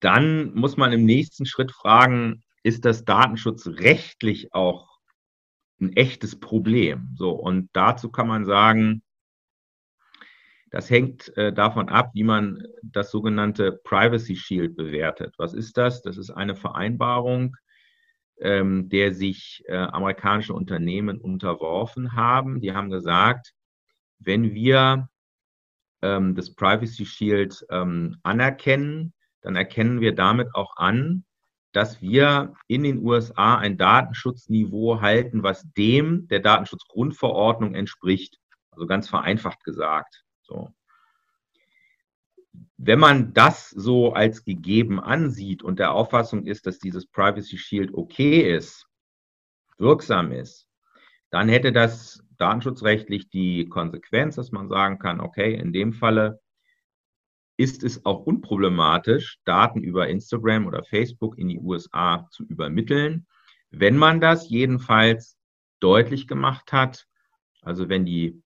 dann 0.00 0.54
muss 0.54 0.76
man 0.76 0.92
im 0.92 1.04
nächsten 1.04 1.46
Schritt 1.46 1.72
fragen, 1.72 2.42
ist 2.68 2.84
das 2.84 3.04
datenschutzrechtlich 3.04 4.52
auch 4.52 4.98
ein 5.80 5.94
echtes 5.94 6.38
Problem. 6.38 7.14
So, 7.16 7.30
und 7.30 7.70
dazu 7.72 8.10
kann 8.10 8.28
man 8.28 8.44
sagen, 8.44 9.02
das 10.70 10.90
hängt 10.90 11.34
äh, 11.38 11.50
davon 11.50 11.88
ab, 11.88 12.10
wie 12.12 12.24
man 12.24 12.62
das 12.82 13.10
sogenannte 13.10 13.72
Privacy 13.72 14.36
Shield 14.36 14.76
bewertet. 14.76 15.34
Was 15.38 15.54
ist 15.54 15.78
das? 15.78 16.02
Das 16.02 16.18
ist 16.18 16.30
eine 16.30 16.54
Vereinbarung, 16.54 17.56
ähm, 18.38 18.90
der 18.90 19.14
sich 19.14 19.64
äh, 19.66 19.76
amerikanische 19.76 20.52
Unternehmen 20.52 21.22
unterworfen 21.22 22.12
haben. 22.12 22.60
Die 22.60 22.74
haben 22.74 22.90
gesagt, 22.90 23.54
wenn 24.18 24.52
wir 24.52 25.08
ähm, 26.02 26.34
das 26.34 26.54
Privacy 26.54 27.06
Shield 27.06 27.64
ähm, 27.70 28.18
anerkennen, 28.22 29.14
dann 29.40 29.56
erkennen 29.56 30.02
wir 30.02 30.14
damit 30.14 30.54
auch 30.54 30.76
an, 30.76 31.24
dass 31.78 32.02
wir 32.02 32.54
in 32.66 32.82
den 32.82 33.06
USA 33.06 33.56
ein 33.56 33.78
Datenschutzniveau 33.78 35.00
halten, 35.00 35.44
was 35.44 35.64
dem 35.74 36.26
der 36.26 36.40
Datenschutzgrundverordnung 36.40 37.76
entspricht. 37.76 38.40
Also 38.72 38.88
ganz 38.88 39.08
vereinfacht 39.08 39.62
gesagt. 39.62 40.24
So. 40.42 40.74
Wenn 42.78 42.98
man 42.98 43.32
das 43.32 43.70
so 43.70 44.12
als 44.12 44.42
gegeben 44.42 44.98
ansieht 44.98 45.62
und 45.62 45.78
der 45.78 45.92
Auffassung 45.92 46.46
ist, 46.46 46.66
dass 46.66 46.80
dieses 46.80 47.06
Privacy 47.06 47.58
Shield 47.58 47.94
okay 47.94 48.56
ist, 48.56 48.88
wirksam 49.78 50.32
ist, 50.32 50.66
dann 51.30 51.48
hätte 51.48 51.70
das 51.70 52.24
datenschutzrechtlich 52.38 53.30
die 53.30 53.68
Konsequenz, 53.68 54.34
dass 54.34 54.50
man 54.50 54.68
sagen 54.68 54.98
kann, 54.98 55.20
okay, 55.20 55.54
in 55.54 55.72
dem 55.72 55.92
Falle 55.92 56.40
ist 57.58 57.82
es 57.82 58.06
auch 58.06 58.20
unproblematisch, 58.20 59.38
Daten 59.44 59.82
über 59.82 60.08
Instagram 60.08 60.66
oder 60.66 60.84
Facebook 60.84 61.36
in 61.36 61.48
die 61.48 61.58
USA 61.58 62.28
zu 62.30 62.44
übermitteln, 62.44 63.26
wenn 63.70 63.96
man 63.96 64.20
das 64.20 64.48
jedenfalls 64.48 65.36
deutlich 65.80 66.28
gemacht 66.28 66.72
hat, 66.72 67.06
also 67.60 67.88
wenn 67.88 68.06
die 68.06 68.40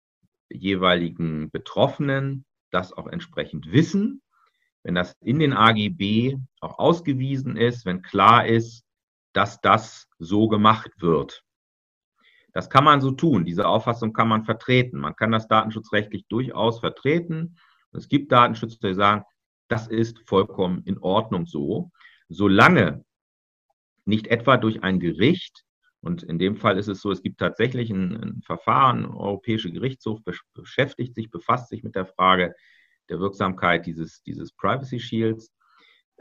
jeweiligen 0.49 1.49
Betroffenen 1.49 2.45
das 2.69 2.93
auch 2.93 3.07
entsprechend 3.07 3.71
wissen, 3.71 4.21
wenn 4.83 4.93
das 4.93 5.15
in 5.21 5.39
den 5.39 5.53
AGB 5.53 6.37
auch 6.61 6.77
ausgewiesen 6.77 7.57
ist, 7.57 7.85
wenn 7.85 8.03
klar 8.03 8.45
ist, 8.45 8.85
dass 9.33 9.59
das 9.59 10.07
so 10.19 10.47
gemacht 10.47 10.91
wird. 10.97 11.43
Das 12.53 12.69
kann 12.69 12.83
man 12.83 13.01
so 13.01 13.11
tun, 13.11 13.43
diese 13.43 13.67
Auffassung 13.67 14.13
kann 14.13 14.27
man 14.27 14.43
vertreten. 14.43 14.99
Man 14.99 15.15
kann 15.15 15.31
das 15.31 15.47
datenschutzrechtlich 15.47 16.27
durchaus 16.27 16.79
vertreten 16.79 17.55
es 17.91 18.07
gibt 18.07 18.31
Datenschützer, 18.31 18.87
die 18.87 18.93
sagen, 18.93 19.23
das 19.67 19.87
ist 19.87 20.19
vollkommen 20.27 20.83
in 20.85 20.97
Ordnung 20.99 21.45
so, 21.45 21.91
solange 22.27 23.03
nicht 24.05 24.27
etwa 24.27 24.57
durch 24.57 24.83
ein 24.83 24.99
Gericht, 24.99 25.63
und 26.01 26.23
in 26.23 26.39
dem 26.39 26.55
Fall 26.55 26.77
ist 26.77 26.87
es 26.87 27.01
so, 27.01 27.11
es 27.11 27.21
gibt 27.21 27.39
tatsächlich 27.39 27.89
ein, 27.89 28.15
ein 28.15 28.41
Verfahren, 28.41 29.05
ein 29.05 29.11
Europäischer 29.11 29.69
Gerichtshof 29.69 30.21
beschäftigt 30.53 31.13
sich, 31.13 31.29
befasst 31.29 31.69
sich 31.69 31.83
mit 31.83 31.95
der 31.95 32.05
Frage 32.05 32.55
der 33.09 33.19
Wirksamkeit 33.19 33.85
dieses, 33.85 34.21
dieses 34.23 34.53
Privacy 34.53 34.99
Shields. 34.99 35.51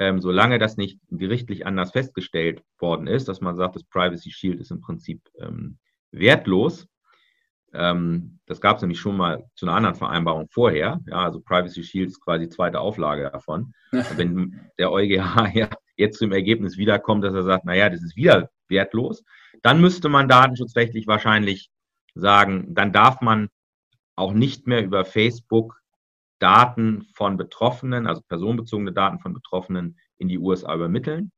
Ähm, 0.00 0.20
solange 0.20 0.58
das 0.58 0.76
nicht 0.76 1.00
gerichtlich 1.10 1.66
anders 1.66 1.92
festgestellt 1.92 2.62
worden 2.78 3.08
ist, 3.08 3.28
dass 3.28 3.40
man 3.40 3.56
sagt, 3.56 3.74
das 3.74 3.84
Privacy 3.84 4.30
Shield 4.30 4.60
ist 4.60 4.70
im 4.70 4.80
Prinzip 4.80 5.28
ähm, 5.40 5.78
wertlos, 6.12 6.86
ähm, 7.72 8.38
das 8.46 8.60
gab 8.60 8.76
es 8.76 8.82
nämlich 8.82 9.00
schon 9.00 9.16
mal 9.16 9.44
zu 9.54 9.66
einer 9.66 9.76
anderen 9.76 9.94
Vereinbarung 9.94 10.48
vorher. 10.50 11.00
Ja, 11.06 11.24
also 11.24 11.40
Privacy 11.40 11.82
Shield 11.82 12.08
ist 12.08 12.20
quasi 12.20 12.44
die 12.44 12.50
zweite 12.50 12.80
Auflage 12.80 13.30
davon. 13.30 13.74
wenn 14.16 14.60
der 14.78 14.90
EuGH 14.90 15.50
ja 15.54 15.68
jetzt 15.96 16.18
zum 16.18 16.32
Ergebnis 16.32 16.78
wiederkommt, 16.78 17.24
dass 17.24 17.34
er 17.34 17.42
sagt, 17.42 17.64
naja, 17.64 17.90
das 17.90 18.02
ist 18.02 18.16
wieder 18.16 18.50
wertlos, 18.68 19.24
dann 19.62 19.80
müsste 19.80 20.08
man 20.08 20.28
datenschutzrechtlich 20.28 21.06
wahrscheinlich 21.06 21.70
sagen, 22.14 22.74
dann 22.74 22.92
darf 22.92 23.20
man 23.20 23.48
auch 24.16 24.32
nicht 24.32 24.66
mehr 24.66 24.84
über 24.84 25.04
Facebook 25.04 25.80
Daten 26.38 27.08
von 27.14 27.36
Betroffenen, 27.36 28.06
also 28.06 28.22
personenbezogene 28.22 28.92
Daten 28.92 29.18
von 29.18 29.32
Betroffenen 29.32 29.98
in 30.18 30.28
die 30.28 30.38
USA 30.38 30.74
übermitteln. 30.74 31.32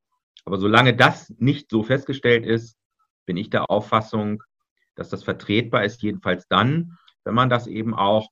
Aber 0.45 0.59
solange 0.59 0.95
das 0.95 1.33
nicht 1.39 1.71
so 1.71 1.83
festgestellt 1.83 2.45
ist, 2.45 2.77
bin 3.27 3.37
ich 3.37 3.51
der 3.51 3.71
Auffassung, 3.71 4.43
dass 5.01 5.09
das 5.09 5.25
vertretbar 5.25 5.83
ist, 5.83 6.03
jedenfalls 6.03 6.47
dann, 6.49 6.99
wenn 7.25 7.35
man 7.35 7.49
das 7.49 7.67
eben 7.67 7.95
auch 7.95 8.29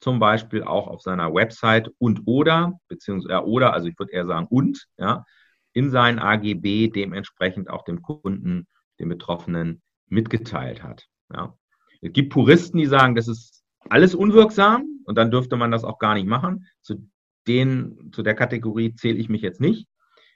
zum 0.00 0.20
Beispiel 0.20 0.62
auch 0.62 0.86
auf 0.86 1.02
seiner 1.02 1.34
Website 1.34 1.90
und 1.98 2.22
oder, 2.26 2.78
beziehungsweise 2.86 3.44
oder, 3.44 3.72
also 3.72 3.88
ich 3.88 3.98
würde 3.98 4.12
eher 4.12 4.24
sagen 4.24 4.46
und, 4.48 4.86
ja, 4.98 5.24
in 5.72 5.90
seinen 5.90 6.20
AGB 6.20 6.88
dementsprechend 6.88 7.68
auch 7.68 7.82
dem 7.82 8.02
Kunden, 8.02 8.68
dem 9.00 9.08
Betroffenen 9.08 9.82
mitgeteilt 10.06 10.84
hat. 10.84 11.06
Ja. 11.34 11.56
Es 12.00 12.12
gibt 12.12 12.32
Puristen, 12.32 12.78
die 12.78 12.86
sagen, 12.86 13.16
das 13.16 13.26
ist 13.26 13.64
alles 13.88 14.14
unwirksam 14.14 14.84
und 15.06 15.18
dann 15.18 15.32
dürfte 15.32 15.56
man 15.56 15.72
das 15.72 15.82
auch 15.82 15.98
gar 15.98 16.14
nicht 16.14 16.28
machen. 16.28 16.68
Zu, 16.82 17.10
den, 17.48 18.12
zu 18.12 18.22
der 18.22 18.34
Kategorie 18.34 18.94
zähle 18.94 19.18
ich 19.18 19.28
mich 19.28 19.42
jetzt 19.42 19.60
nicht. 19.60 19.88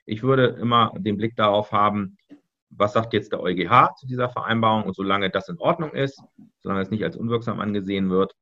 Ich 0.04 0.24
würde 0.24 0.46
immer 0.46 0.92
den 0.98 1.16
Blick 1.16 1.36
darauf 1.36 1.70
haben, 1.70 2.16
was 2.70 2.92
sagt 2.92 3.12
jetzt 3.12 3.32
der 3.32 3.40
EuGH 3.40 3.96
zu 3.96 4.06
dieser 4.06 4.28
Vereinbarung 4.28 4.84
und 4.84 4.94
solange 4.94 5.30
das 5.30 5.48
in 5.48 5.58
Ordnung 5.58 5.92
ist, 5.92 6.22
solange 6.60 6.82
es 6.82 6.90
nicht 6.90 7.04
als 7.04 7.16
unwirksam 7.16 7.60
angesehen 7.60 8.10
wird, 8.10 8.34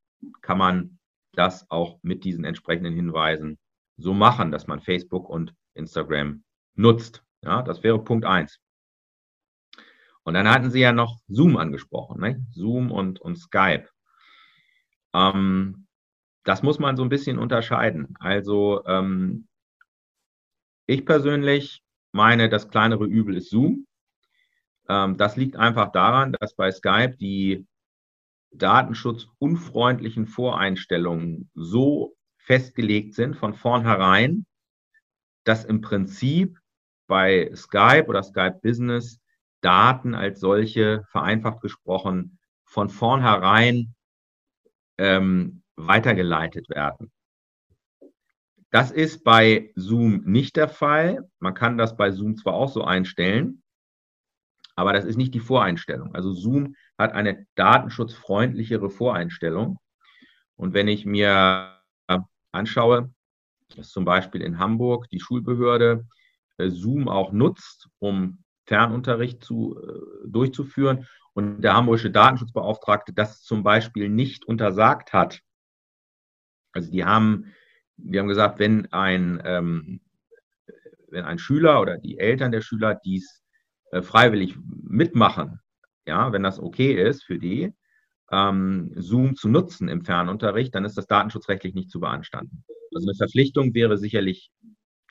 kann 0.42 0.58
man 0.58 0.98
das 1.32 1.70
auch 1.70 1.98
mit 2.02 2.24
diesen 2.24 2.44
entsprechenden 2.44 2.94
Hinweisen 2.94 3.58
so 3.96 4.14
machen, 4.14 4.50
dass 4.50 4.66
man 4.66 4.80
Facebook 4.80 5.28
und 5.28 5.54
Instagram 5.74 6.44
nutzt. 6.74 7.22
Ja, 7.42 7.62
das 7.62 7.82
wäre 7.82 8.02
Punkt 8.02 8.24
1. 8.24 8.60
Und 10.24 10.34
dann 10.34 10.50
hatten 10.50 10.70
Sie 10.70 10.80
ja 10.80 10.92
noch 10.92 11.18
Zoom 11.28 11.56
angesprochen, 11.56 12.20
ne? 12.20 12.44
Zoom 12.50 12.90
und, 12.90 13.20
und 13.20 13.36
Skype. 13.36 13.88
Ähm, 15.14 15.86
das 16.44 16.62
muss 16.62 16.78
man 16.78 16.96
so 16.96 17.02
ein 17.02 17.08
bisschen 17.08 17.38
unterscheiden. 17.38 18.14
Also 18.20 18.84
ähm, 18.86 19.48
ich 20.86 21.04
persönlich 21.04 21.82
meine, 22.12 22.48
das 22.48 22.68
kleinere 22.68 23.04
Übel 23.04 23.36
ist 23.36 23.50
Zoom. 23.50 23.86
Ähm, 24.88 25.16
das 25.16 25.36
liegt 25.36 25.56
einfach 25.56 25.92
daran, 25.92 26.32
dass 26.40 26.54
bei 26.54 26.70
Skype 26.70 27.16
die 27.18 27.66
datenschutzunfreundlichen 28.52 30.26
Voreinstellungen 30.26 31.50
so 31.54 32.16
festgelegt 32.38 33.14
sind 33.14 33.36
von 33.36 33.54
vornherein, 33.54 34.46
dass 35.44 35.64
im 35.64 35.80
Prinzip 35.80 36.58
bei 37.06 37.50
Skype 37.54 38.06
oder 38.06 38.22
Skype 38.22 38.60
Business 38.62 39.20
Daten 39.60 40.14
als 40.14 40.40
solche, 40.40 41.04
vereinfacht 41.10 41.60
gesprochen, 41.60 42.38
von 42.64 42.88
vornherein 42.88 43.94
ähm, 44.98 45.62
weitergeleitet 45.76 46.68
werden. 46.68 47.10
Das 48.70 48.90
ist 48.90 49.24
bei 49.24 49.72
Zoom 49.74 50.22
nicht 50.24 50.56
der 50.56 50.68
Fall. 50.68 51.28
Man 51.38 51.54
kann 51.54 51.78
das 51.78 51.96
bei 51.96 52.10
Zoom 52.10 52.36
zwar 52.36 52.54
auch 52.54 52.68
so 52.68 52.84
einstellen, 52.84 53.62
aber 54.78 54.92
das 54.92 55.04
ist 55.04 55.16
nicht 55.16 55.34
die 55.34 55.40
Voreinstellung. 55.40 56.14
Also 56.14 56.32
Zoom 56.32 56.76
hat 56.96 57.12
eine 57.12 57.48
datenschutzfreundlichere 57.56 58.90
Voreinstellung. 58.90 59.80
Und 60.54 60.72
wenn 60.72 60.86
ich 60.86 61.04
mir 61.04 61.80
anschaue, 62.52 63.12
dass 63.74 63.90
zum 63.90 64.04
Beispiel 64.04 64.40
in 64.40 64.60
Hamburg 64.60 65.10
die 65.10 65.18
Schulbehörde 65.18 66.06
äh, 66.58 66.68
Zoom 66.68 67.08
auch 67.08 67.32
nutzt, 67.32 67.88
um 67.98 68.44
Fernunterricht 68.66 69.42
zu, 69.42 69.76
äh, 69.82 70.28
durchzuführen 70.28 71.08
und 71.32 71.60
der 71.60 71.74
hamburgische 71.74 72.12
Datenschutzbeauftragte 72.12 73.12
das 73.12 73.42
zum 73.42 73.64
Beispiel 73.64 74.08
nicht 74.08 74.44
untersagt 74.44 75.12
hat. 75.12 75.40
Also 76.70 76.92
die 76.92 77.04
haben, 77.04 77.52
die 77.96 78.16
haben 78.16 78.28
gesagt, 78.28 78.60
wenn 78.60 78.92
ein, 78.92 79.42
ähm, 79.44 80.00
wenn 81.08 81.24
ein 81.24 81.40
Schüler 81.40 81.80
oder 81.80 81.98
die 81.98 82.20
Eltern 82.20 82.52
der 82.52 82.60
Schüler 82.60 82.94
dies 82.94 83.42
äh, 83.90 84.02
freiwillig 84.02 84.56
mitmachen, 84.82 85.60
ja, 86.06 86.32
wenn 86.32 86.42
das 86.42 86.60
okay 86.60 86.92
ist 86.92 87.24
für 87.24 87.38
die, 87.38 87.72
ähm, 88.30 88.92
Zoom 88.96 89.36
zu 89.36 89.48
nutzen 89.48 89.88
im 89.88 90.04
Fernunterricht, 90.04 90.74
dann 90.74 90.84
ist 90.84 90.98
das 90.98 91.06
datenschutzrechtlich 91.06 91.74
nicht 91.74 91.90
zu 91.90 92.00
beanstanden. 92.00 92.64
Also 92.94 93.08
eine 93.08 93.16
Verpflichtung 93.16 93.74
wäre 93.74 93.98
sicherlich, 93.98 94.50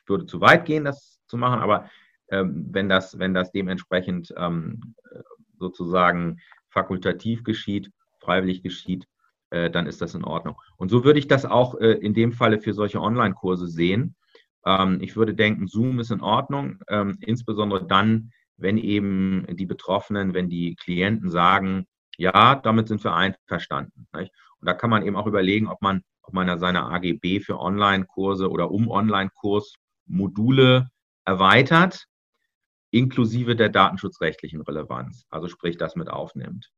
würde 0.06 0.26
zu 0.26 0.40
weit 0.40 0.64
gehen, 0.64 0.84
das 0.84 1.20
zu 1.26 1.36
machen, 1.36 1.60
aber 1.60 1.90
ähm, 2.30 2.68
wenn, 2.70 2.88
das, 2.88 3.18
wenn 3.18 3.34
das 3.34 3.52
dementsprechend 3.52 4.32
ähm, 4.36 4.94
sozusagen 5.58 6.38
fakultativ 6.70 7.44
geschieht, 7.44 7.90
freiwillig 8.20 8.62
geschieht, 8.62 9.06
äh, 9.50 9.70
dann 9.70 9.86
ist 9.86 10.02
das 10.02 10.14
in 10.14 10.24
Ordnung. 10.24 10.60
Und 10.76 10.90
so 10.90 11.04
würde 11.04 11.18
ich 11.18 11.28
das 11.28 11.44
auch 11.44 11.74
äh, 11.80 11.92
in 11.92 12.14
dem 12.14 12.32
Falle 12.32 12.60
für 12.60 12.74
solche 12.74 13.00
Online-Kurse 13.00 13.66
sehen. 13.66 14.14
Ähm, 14.64 14.98
ich 15.00 15.16
würde 15.16 15.34
denken, 15.34 15.66
Zoom 15.66 16.00
ist 16.00 16.10
in 16.10 16.20
Ordnung, 16.20 16.80
ähm, 16.88 17.16
insbesondere 17.20 17.86
dann, 17.86 18.30
wenn 18.58 18.76
eben 18.76 19.46
die 19.50 19.66
Betroffenen, 19.66 20.34
wenn 20.34 20.50
die 20.50 20.74
Klienten 20.74 21.30
sagen, 21.30 21.86
ja, 22.18 22.56
damit 22.56 22.88
sind 22.88 23.02
wir 23.04 23.14
einverstanden. 23.14 24.08
Nicht? 24.12 24.32
Und 24.60 24.66
da 24.66 24.74
kann 24.74 24.90
man 24.90 25.06
eben 25.06 25.16
auch 25.16 25.26
überlegen, 25.26 25.68
ob 25.68 25.80
man, 25.80 26.02
ob 26.22 26.34
man 26.34 26.58
seine 26.58 26.82
AGB 26.82 27.40
für 27.40 27.58
Online-Kurse 27.58 28.50
oder 28.50 28.70
um 28.70 28.88
Online-Kurs-Module 28.88 30.88
erweitert 31.24 32.04
inklusive 32.90 33.54
der 33.54 33.68
datenschutzrechtlichen 33.68 34.62
Relevanz, 34.62 35.26
also 35.28 35.46
sprich 35.46 35.76
das 35.76 35.94
mit 35.94 36.08
aufnimmt. 36.08 36.70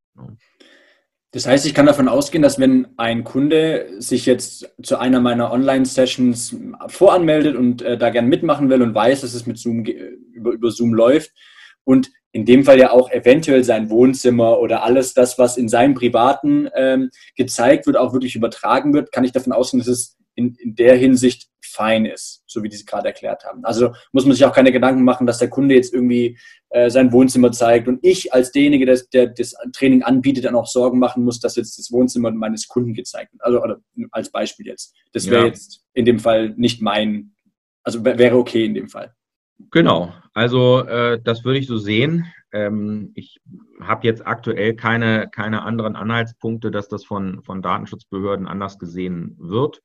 Das 1.30 1.46
heißt, 1.46 1.66
ich 1.66 1.74
kann 1.74 1.86
davon 1.86 2.08
ausgehen, 2.08 2.42
dass 2.42 2.58
wenn 2.58 2.98
ein 2.98 3.22
Kunde 3.22 4.02
sich 4.02 4.26
jetzt 4.26 4.74
zu 4.82 4.98
einer 4.98 5.20
meiner 5.20 5.52
Online-Sessions 5.52 6.56
voranmeldet 6.88 7.54
und 7.54 7.82
äh, 7.82 7.96
da 7.96 8.10
gern 8.10 8.26
mitmachen 8.26 8.68
will 8.68 8.82
und 8.82 8.92
weiß, 8.92 9.20
dass 9.20 9.34
es 9.34 9.46
mit 9.46 9.56
Zoom 9.56 9.84
über, 9.84 10.50
über 10.50 10.72
Zoom 10.72 10.94
läuft 10.94 11.30
und 11.84 12.10
in 12.32 12.44
dem 12.44 12.64
Fall 12.64 12.78
ja 12.78 12.92
auch 12.92 13.10
eventuell 13.10 13.64
sein 13.64 13.90
Wohnzimmer 13.90 14.60
oder 14.60 14.84
alles 14.84 15.14
das, 15.14 15.38
was 15.38 15.56
in 15.56 15.68
seinem 15.68 15.94
Privaten 15.94 16.68
ähm, 16.76 17.10
gezeigt 17.36 17.86
wird, 17.86 17.96
auch 17.96 18.12
wirklich 18.12 18.36
übertragen 18.36 18.94
wird, 18.94 19.10
kann 19.10 19.24
ich 19.24 19.32
davon 19.32 19.52
ausgehen, 19.52 19.80
dass 19.80 19.88
es 19.88 20.16
in, 20.36 20.54
in 20.54 20.76
der 20.76 20.96
Hinsicht 20.96 21.48
fein 21.60 22.06
ist, 22.06 22.42
so 22.46 22.62
wie 22.62 22.70
Sie 22.70 22.76
es 22.76 22.86
gerade 22.86 23.08
erklärt 23.08 23.44
haben. 23.44 23.64
Also 23.64 23.92
muss 24.12 24.24
man 24.24 24.34
sich 24.34 24.44
auch 24.44 24.54
keine 24.54 24.72
Gedanken 24.72 25.04
machen, 25.04 25.26
dass 25.26 25.38
der 25.38 25.50
Kunde 25.50 25.74
jetzt 25.74 25.92
irgendwie 25.92 26.38
äh, 26.70 26.88
sein 26.90 27.12
Wohnzimmer 27.12 27.52
zeigt 27.52 27.88
und 27.88 27.98
ich 28.02 28.32
als 28.32 28.52
derjenige, 28.52 28.86
der, 28.86 29.00
der 29.12 29.26
das 29.28 29.54
Training 29.72 30.02
anbietet, 30.02 30.44
dann 30.44 30.54
auch 30.54 30.66
Sorgen 30.66 30.98
machen 30.98 31.24
muss, 31.24 31.40
dass 31.40 31.56
jetzt 31.56 31.78
das 31.78 31.90
Wohnzimmer 31.90 32.30
meines 32.30 32.68
Kunden 32.68 32.94
gezeigt 32.94 33.32
wird. 33.32 33.42
Also 33.42 33.62
oder 33.62 33.80
als 34.12 34.30
Beispiel 34.30 34.66
jetzt. 34.66 34.94
Das 35.12 35.28
wäre 35.28 35.42
ja. 35.42 35.46
jetzt 35.48 35.84
in 35.94 36.04
dem 36.04 36.18
Fall 36.18 36.54
nicht 36.56 36.80
mein, 36.80 37.34
also 37.82 38.04
wäre 38.04 38.36
okay 38.36 38.64
in 38.64 38.74
dem 38.74 38.88
Fall. 38.88 39.14
Genau, 39.70 40.12
also 40.40 40.86
äh, 40.86 41.20
das 41.22 41.44
würde 41.44 41.58
ich 41.58 41.66
so 41.66 41.76
sehen. 41.76 42.24
Ähm, 42.50 43.12
ich 43.14 43.42
habe 43.78 44.06
jetzt 44.06 44.26
aktuell 44.26 44.74
keine, 44.74 45.28
keine 45.28 45.64
anderen 45.64 45.96
Anhaltspunkte, 45.96 46.70
dass 46.70 46.88
das 46.88 47.04
von, 47.04 47.42
von 47.42 47.60
Datenschutzbehörden 47.60 48.46
anders 48.46 48.78
gesehen 48.78 49.36
wird. 49.38 49.82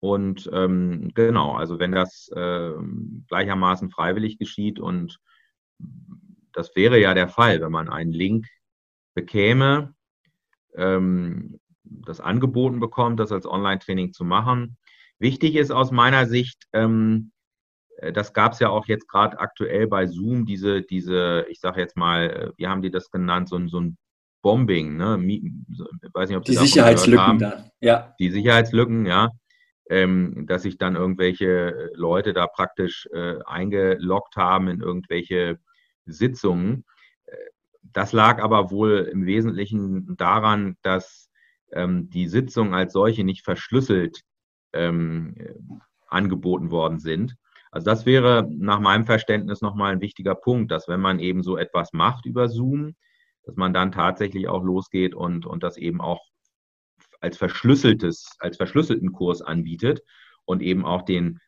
Und 0.00 0.50
ähm, 0.52 1.12
genau, 1.14 1.54
also 1.54 1.78
wenn 1.78 1.92
das 1.92 2.28
äh, 2.34 2.72
gleichermaßen 3.28 3.90
freiwillig 3.90 4.36
geschieht 4.38 4.80
und 4.80 5.20
das 6.52 6.74
wäre 6.74 6.98
ja 6.98 7.14
der 7.14 7.28
Fall, 7.28 7.60
wenn 7.60 7.70
man 7.70 7.88
einen 7.88 8.10
Link 8.10 8.48
bekäme, 9.14 9.94
ähm, 10.74 11.60
das 11.84 12.20
angeboten 12.20 12.80
bekommt, 12.80 13.20
das 13.20 13.30
als 13.30 13.46
Online-Training 13.46 14.12
zu 14.12 14.24
machen. 14.24 14.76
Wichtig 15.20 15.54
ist 15.54 15.70
aus 15.70 15.92
meiner 15.92 16.26
Sicht, 16.26 16.64
ähm, 16.72 17.30
äh, 17.30 17.37
das 18.12 18.32
gab 18.32 18.52
es 18.52 18.58
ja 18.60 18.68
auch 18.68 18.86
jetzt 18.86 19.08
gerade 19.08 19.38
aktuell 19.38 19.86
bei 19.86 20.06
Zoom, 20.06 20.46
diese, 20.46 20.82
diese, 20.82 21.46
ich 21.48 21.60
sage 21.60 21.80
jetzt 21.80 21.96
mal, 21.96 22.30
äh, 22.30 22.52
wie 22.56 22.66
haben 22.66 22.82
die 22.82 22.90
das 22.90 23.10
genannt, 23.10 23.48
so, 23.48 23.66
so 23.68 23.80
ein 23.80 23.98
Bombing, 24.42 24.96
ne? 24.96 25.20
Ich 25.26 25.42
weiß 26.14 26.28
nicht, 26.28 26.38
ob 26.38 26.44
die 26.44 26.54
Sicherheitslücken 26.54 27.38
da, 27.38 27.64
ja. 27.80 28.14
Die 28.18 28.30
Sicherheitslücken, 28.30 29.06
ja 29.06 29.30
ähm, 29.88 30.46
dass 30.46 30.62
sich 30.62 30.78
dann 30.78 30.96
irgendwelche 30.96 31.90
Leute 31.94 32.32
da 32.32 32.46
praktisch 32.46 33.08
äh, 33.12 33.36
eingeloggt 33.44 34.36
haben 34.36 34.68
in 34.68 34.80
irgendwelche 34.80 35.58
Sitzungen. 36.04 36.84
Äh, 37.26 37.36
das 37.82 38.12
lag 38.12 38.42
aber 38.42 38.70
wohl 38.70 39.08
im 39.10 39.26
Wesentlichen 39.26 40.16
daran, 40.16 40.76
dass 40.82 41.30
ähm, 41.72 42.10
die 42.10 42.28
Sitzungen 42.28 42.74
als 42.74 42.92
solche 42.92 43.24
nicht 43.24 43.44
verschlüsselt 43.44 44.20
ähm, 44.72 45.34
angeboten 46.06 46.70
worden 46.70 46.98
sind. 46.98 47.36
Also 47.70 47.84
das 47.84 48.06
wäre 48.06 48.48
nach 48.50 48.80
meinem 48.80 49.04
Verständnis 49.04 49.60
nochmal 49.60 49.92
ein 49.92 50.00
wichtiger 50.00 50.34
Punkt, 50.34 50.70
dass 50.70 50.88
wenn 50.88 51.00
man 51.00 51.18
eben 51.20 51.42
so 51.42 51.56
etwas 51.56 51.92
macht 51.92 52.26
über 52.26 52.48
Zoom, 52.48 52.94
dass 53.44 53.56
man 53.56 53.72
dann 53.72 53.92
tatsächlich 53.92 54.48
auch 54.48 54.62
losgeht 54.62 55.14
und, 55.14 55.46
und 55.46 55.62
das 55.62 55.76
eben 55.76 56.00
auch 56.00 56.20
als 57.20 57.36
verschlüsseltes, 57.36 58.36
als 58.38 58.56
verschlüsselten 58.56 59.12
Kurs 59.12 59.42
anbietet 59.42 60.02
und 60.44 60.62
eben 60.62 60.84
auch 60.84 61.02
den 61.02 61.40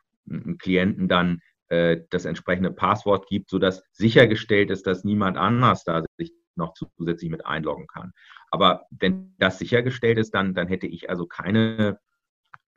Klienten 0.59 1.09
dann 1.09 1.41
äh, 1.69 2.03
das 2.11 2.25
entsprechende 2.25 2.71
Passwort 2.71 3.27
gibt, 3.29 3.51
sodass 3.51 3.83
sichergestellt 3.93 4.71
ist, 4.71 4.87
dass 4.87 5.05
niemand 5.05 5.37
anders 5.37 5.85
da 5.85 6.05
sich 6.19 6.33
noch 6.57 6.75
zusätzlich 6.75 7.31
mit 7.31 7.47
einloggen 7.47 7.87
kann. 7.87 8.13
Aber 8.51 8.87
wenn 8.91 9.35
das 9.39 9.59
sichergestellt 9.59 10.19
ist, 10.19 10.35
dann, 10.35 10.55
dann 10.55 10.69
hätte 10.69 10.87
ich 10.87 11.09
also 11.09 11.27
keine 11.27 11.99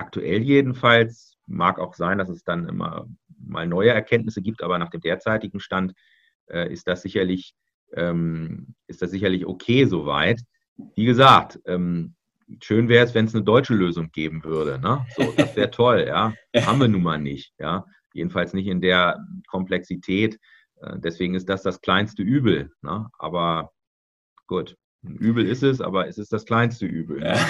aktuell 0.03 0.41
jedenfalls, 0.41 1.37
mag 1.47 1.79
auch 1.79 1.93
sein, 1.93 2.17
dass 2.17 2.29
es 2.29 2.43
dann 2.43 2.67
immer 2.67 3.07
mal 3.39 3.67
neue 3.67 3.91
Erkenntnisse 3.91 4.41
gibt, 4.41 4.61
aber 4.61 4.77
nach 4.77 4.89
dem 4.89 5.01
derzeitigen 5.01 5.59
Stand 5.59 5.93
äh, 6.47 6.71
ist 6.71 6.87
das 6.87 7.01
sicherlich, 7.01 7.53
ähm, 7.93 8.75
ist 8.87 9.01
das 9.01 9.11
sicherlich 9.11 9.45
okay 9.45 9.85
soweit. 9.85 10.41
Wie 10.95 11.05
gesagt, 11.05 11.59
ähm, 11.65 12.15
schön 12.61 12.89
wäre 12.89 13.05
es, 13.05 13.13
wenn 13.13 13.25
es 13.25 13.35
eine 13.35 13.43
deutsche 13.43 13.73
Lösung 13.73 14.11
geben 14.11 14.43
würde. 14.43 14.79
Ne? 14.79 15.05
So, 15.15 15.33
das 15.37 15.55
wäre 15.55 15.71
toll, 15.81 16.05
ja. 16.07 16.33
Haben 16.55 16.79
wir 16.79 16.87
nun 16.87 17.03
mal 17.03 17.19
nicht, 17.19 17.53
ja. 17.59 17.85
Jedenfalls 18.13 18.53
nicht 18.53 18.67
in 18.67 18.81
der 18.81 19.25
Komplexität. 19.47 20.39
Äh, 20.81 20.99
deswegen 20.99 21.35
ist 21.35 21.49
das 21.49 21.63
das 21.63 21.81
kleinste 21.81 22.23
Übel. 22.23 22.71
Ne? 22.81 23.09
Aber 23.17 23.71
gut, 24.47 24.75
Übel 25.03 25.45
ist 25.45 25.63
es, 25.63 25.81
aber 25.81 26.07
es 26.07 26.17
ist 26.17 26.31
das 26.31 26.45
kleinste 26.45 26.85
Übel. 26.85 27.23
Ja. 27.23 27.37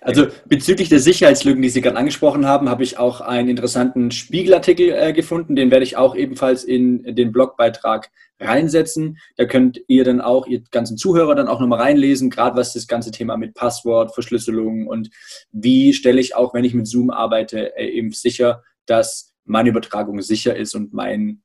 Also 0.00 0.26
bezüglich 0.46 0.88
der 0.90 1.00
Sicherheitslücken, 1.00 1.62
die 1.62 1.68
Sie 1.68 1.80
gerade 1.80 1.96
angesprochen 1.96 2.46
haben, 2.46 2.68
habe 2.68 2.82
ich 2.82 2.98
auch 2.98 3.22
einen 3.22 3.48
interessanten 3.48 4.10
Spiegelartikel 4.10 4.90
äh, 4.90 5.12
gefunden. 5.12 5.56
Den 5.56 5.70
werde 5.70 5.84
ich 5.84 5.96
auch 5.96 6.14
ebenfalls 6.14 6.62
in 6.62 7.02
den 7.14 7.32
Blogbeitrag 7.32 8.10
reinsetzen. 8.38 9.18
Da 9.36 9.46
könnt 9.46 9.80
ihr 9.88 10.04
dann 10.04 10.20
auch, 10.20 10.46
ihr 10.46 10.62
ganzen 10.70 10.96
Zuhörer 10.96 11.34
dann 11.34 11.48
auch 11.48 11.60
nochmal 11.60 11.80
reinlesen, 11.80 12.30
gerade 12.30 12.56
was 12.56 12.74
das 12.74 12.86
ganze 12.86 13.10
Thema 13.12 13.36
mit 13.36 13.54
Passwort, 13.54 14.12
Verschlüsselung 14.12 14.86
und 14.86 15.10
wie 15.52 15.94
stelle 15.94 16.20
ich 16.20 16.36
auch, 16.36 16.54
wenn 16.54 16.64
ich 16.64 16.74
mit 16.74 16.86
Zoom 16.86 17.10
arbeite, 17.10 17.76
äh, 17.76 17.88
eben 17.88 18.10
sicher, 18.12 18.62
dass 18.86 19.32
meine 19.44 19.70
Übertragung 19.70 20.20
sicher 20.22 20.56
ist 20.56 20.74
und 20.74 20.92
mein 20.92 21.42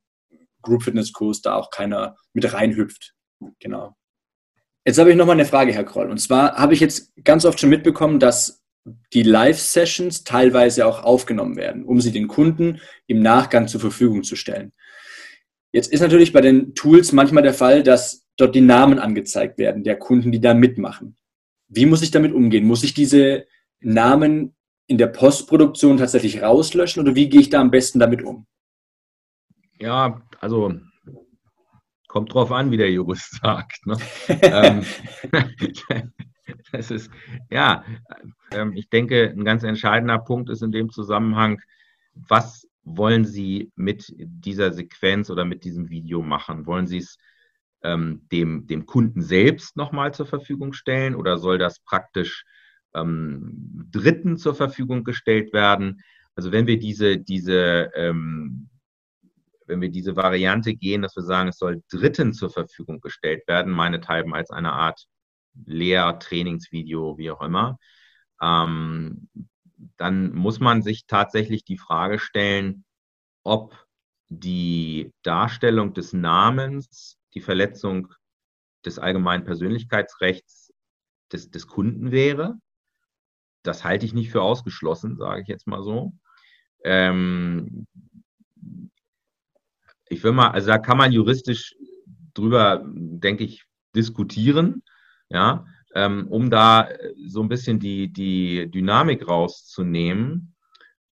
Group 0.61 0.83
Fitness 0.83 1.13
Kurs 1.13 1.41
da 1.41 1.55
auch 1.55 1.69
keiner 1.69 2.15
mit 2.33 2.51
reinhüpft. 2.53 3.13
Genau. 3.59 3.95
Jetzt 4.85 4.97
habe 4.97 5.11
ich 5.11 5.15
nochmal 5.15 5.35
eine 5.35 5.45
Frage, 5.45 5.73
Herr 5.73 5.83
Kroll. 5.83 6.09
Und 6.09 6.19
zwar 6.19 6.55
habe 6.55 6.73
ich 6.73 6.79
jetzt 6.79 7.13
ganz 7.23 7.45
oft 7.45 7.59
schon 7.59 7.69
mitbekommen, 7.69 8.19
dass 8.19 8.63
die 9.13 9.23
Live-Sessions 9.23 10.23
teilweise 10.23 10.85
auch 10.85 11.03
aufgenommen 11.03 11.57
werden, 11.57 11.83
um 11.83 12.01
sie 12.01 12.11
den 12.11 12.27
Kunden 12.27 12.79
im 13.07 13.21
Nachgang 13.21 13.67
zur 13.67 13.81
Verfügung 13.81 14.23
zu 14.23 14.35
stellen. 14.35 14.71
Jetzt 15.71 15.91
ist 15.91 16.01
natürlich 16.01 16.33
bei 16.33 16.41
den 16.41 16.73
Tools 16.73 17.11
manchmal 17.11 17.43
der 17.43 17.53
Fall, 17.53 17.83
dass 17.83 18.25
dort 18.37 18.55
die 18.55 18.61
Namen 18.61 18.99
angezeigt 18.99 19.57
werden 19.57 19.83
der 19.83 19.97
Kunden, 19.97 20.31
die 20.31 20.41
da 20.41 20.53
mitmachen. 20.53 21.17
Wie 21.67 21.85
muss 21.85 22.01
ich 22.01 22.11
damit 22.11 22.33
umgehen? 22.33 22.65
Muss 22.65 22.83
ich 22.83 22.93
diese 22.93 23.45
Namen 23.79 24.55
in 24.87 24.97
der 24.97 25.07
Postproduktion 25.07 25.97
tatsächlich 25.97 26.41
rauslöschen 26.41 27.03
oder 27.03 27.15
wie 27.15 27.29
gehe 27.29 27.41
ich 27.41 27.49
da 27.49 27.61
am 27.61 27.69
besten 27.69 27.99
damit 27.99 28.23
um? 28.23 28.47
Ja, 29.77 30.21
also 30.39 30.73
kommt 32.09 32.33
drauf 32.33 32.51
an, 32.51 32.71
wie 32.71 32.77
der 32.77 32.91
Jurist 32.91 33.39
sagt. 33.41 33.85
Ne? 33.85 33.97
ähm, 34.41 34.83
das 36.73 36.91
ist, 36.91 37.09
ja, 37.49 37.85
ähm, 38.51 38.73
ich 38.73 38.89
denke, 38.89 39.29
ein 39.29 39.45
ganz 39.45 39.63
entscheidender 39.63 40.19
Punkt 40.19 40.49
ist 40.49 40.61
in 40.61 40.73
dem 40.73 40.89
Zusammenhang, 40.89 41.61
was 42.13 42.67
wollen 42.83 43.23
Sie 43.23 43.71
mit 43.75 44.13
dieser 44.17 44.73
Sequenz 44.73 45.29
oder 45.29 45.45
mit 45.45 45.63
diesem 45.63 45.89
Video 45.89 46.21
machen? 46.21 46.65
Wollen 46.65 46.87
Sie 46.87 46.97
es 46.97 47.17
ähm, 47.83 48.27
dem, 48.31 48.65
dem 48.67 48.85
Kunden 48.85 49.21
selbst 49.21 49.77
nochmal 49.77 50.13
zur 50.13 50.25
Verfügung 50.25 50.73
stellen 50.73 51.15
oder 51.15 51.37
soll 51.37 51.59
das 51.59 51.79
praktisch 51.79 52.43
ähm, 52.95 53.87
Dritten 53.91 54.37
zur 54.37 54.55
Verfügung 54.55 55.03
gestellt 55.03 55.53
werden? 55.53 56.01
Also 56.35 56.51
wenn 56.51 56.65
wir 56.65 56.79
diese, 56.79 57.19
diese 57.19 57.91
ähm, 57.95 58.69
wenn 59.69 59.81
wir 59.81 59.89
diese 59.89 60.15
Variante 60.15 60.73
gehen, 60.73 61.01
dass 61.03 61.15
wir 61.15 61.23
sagen, 61.23 61.49
es 61.49 61.57
soll 61.57 61.83
Dritten 61.89 62.33
zur 62.33 62.49
Verfügung 62.49 62.99
gestellt 62.99 63.47
werden, 63.47 63.71
meinethalben 63.71 64.33
als 64.33 64.49
eine 64.49 64.73
Art 64.73 65.05
Lehr-, 65.65 66.19
Trainingsvideo, 66.19 67.17
wie 67.17 67.31
auch 67.31 67.41
immer, 67.41 67.77
ähm, 68.41 69.29
dann 69.97 70.33
muss 70.33 70.59
man 70.59 70.81
sich 70.81 71.05
tatsächlich 71.05 71.63
die 71.63 71.77
Frage 71.77 72.19
stellen, 72.19 72.83
ob 73.43 73.87
die 74.27 75.13
Darstellung 75.23 75.93
des 75.93 76.13
Namens 76.13 77.17
die 77.33 77.41
Verletzung 77.41 78.13
des 78.85 78.99
allgemeinen 78.99 79.43
Persönlichkeitsrechts 79.43 80.73
des, 81.31 81.49
des 81.51 81.67
Kunden 81.67 82.11
wäre. 82.11 82.55
Das 83.63 83.83
halte 83.83 84.05
ich 84.05 84.13
nicht 84.13 84.31
für 84.31 84.41
ausgeschlossen, 84.41 85.17
sage 85.17 85.41
ich 85.41 85.47
jetzt 85.47 85.67
mal 85.67 85.83
so. 85.83 86.13
Ähm, 86.83 87.87
ich 90.09 90.23
will 90.23 90.31
mal, 90.31 90.49
also 90.49 90.67
da 90.67 90.77
kann 90.77 90.97
man 90.97 91.11
juristisch 91.11 91.75
drüber, 92.33 92.83
denke 92.85 93.43
ich, 93.43 93.65
diskutieren, 93.95 94.83
ja, 95.29 95.65
ähm, 95.95 96.27
um 96.27 96.49
da 96.49 96.89
so 97.27 97.41
ein 97.41 97.49
bisschen 97.49 97.79
die, 97.79 98.11
die 98.11 98.69
Dynamik 98.69 99.27
rauszunehmen, 99.27 100.55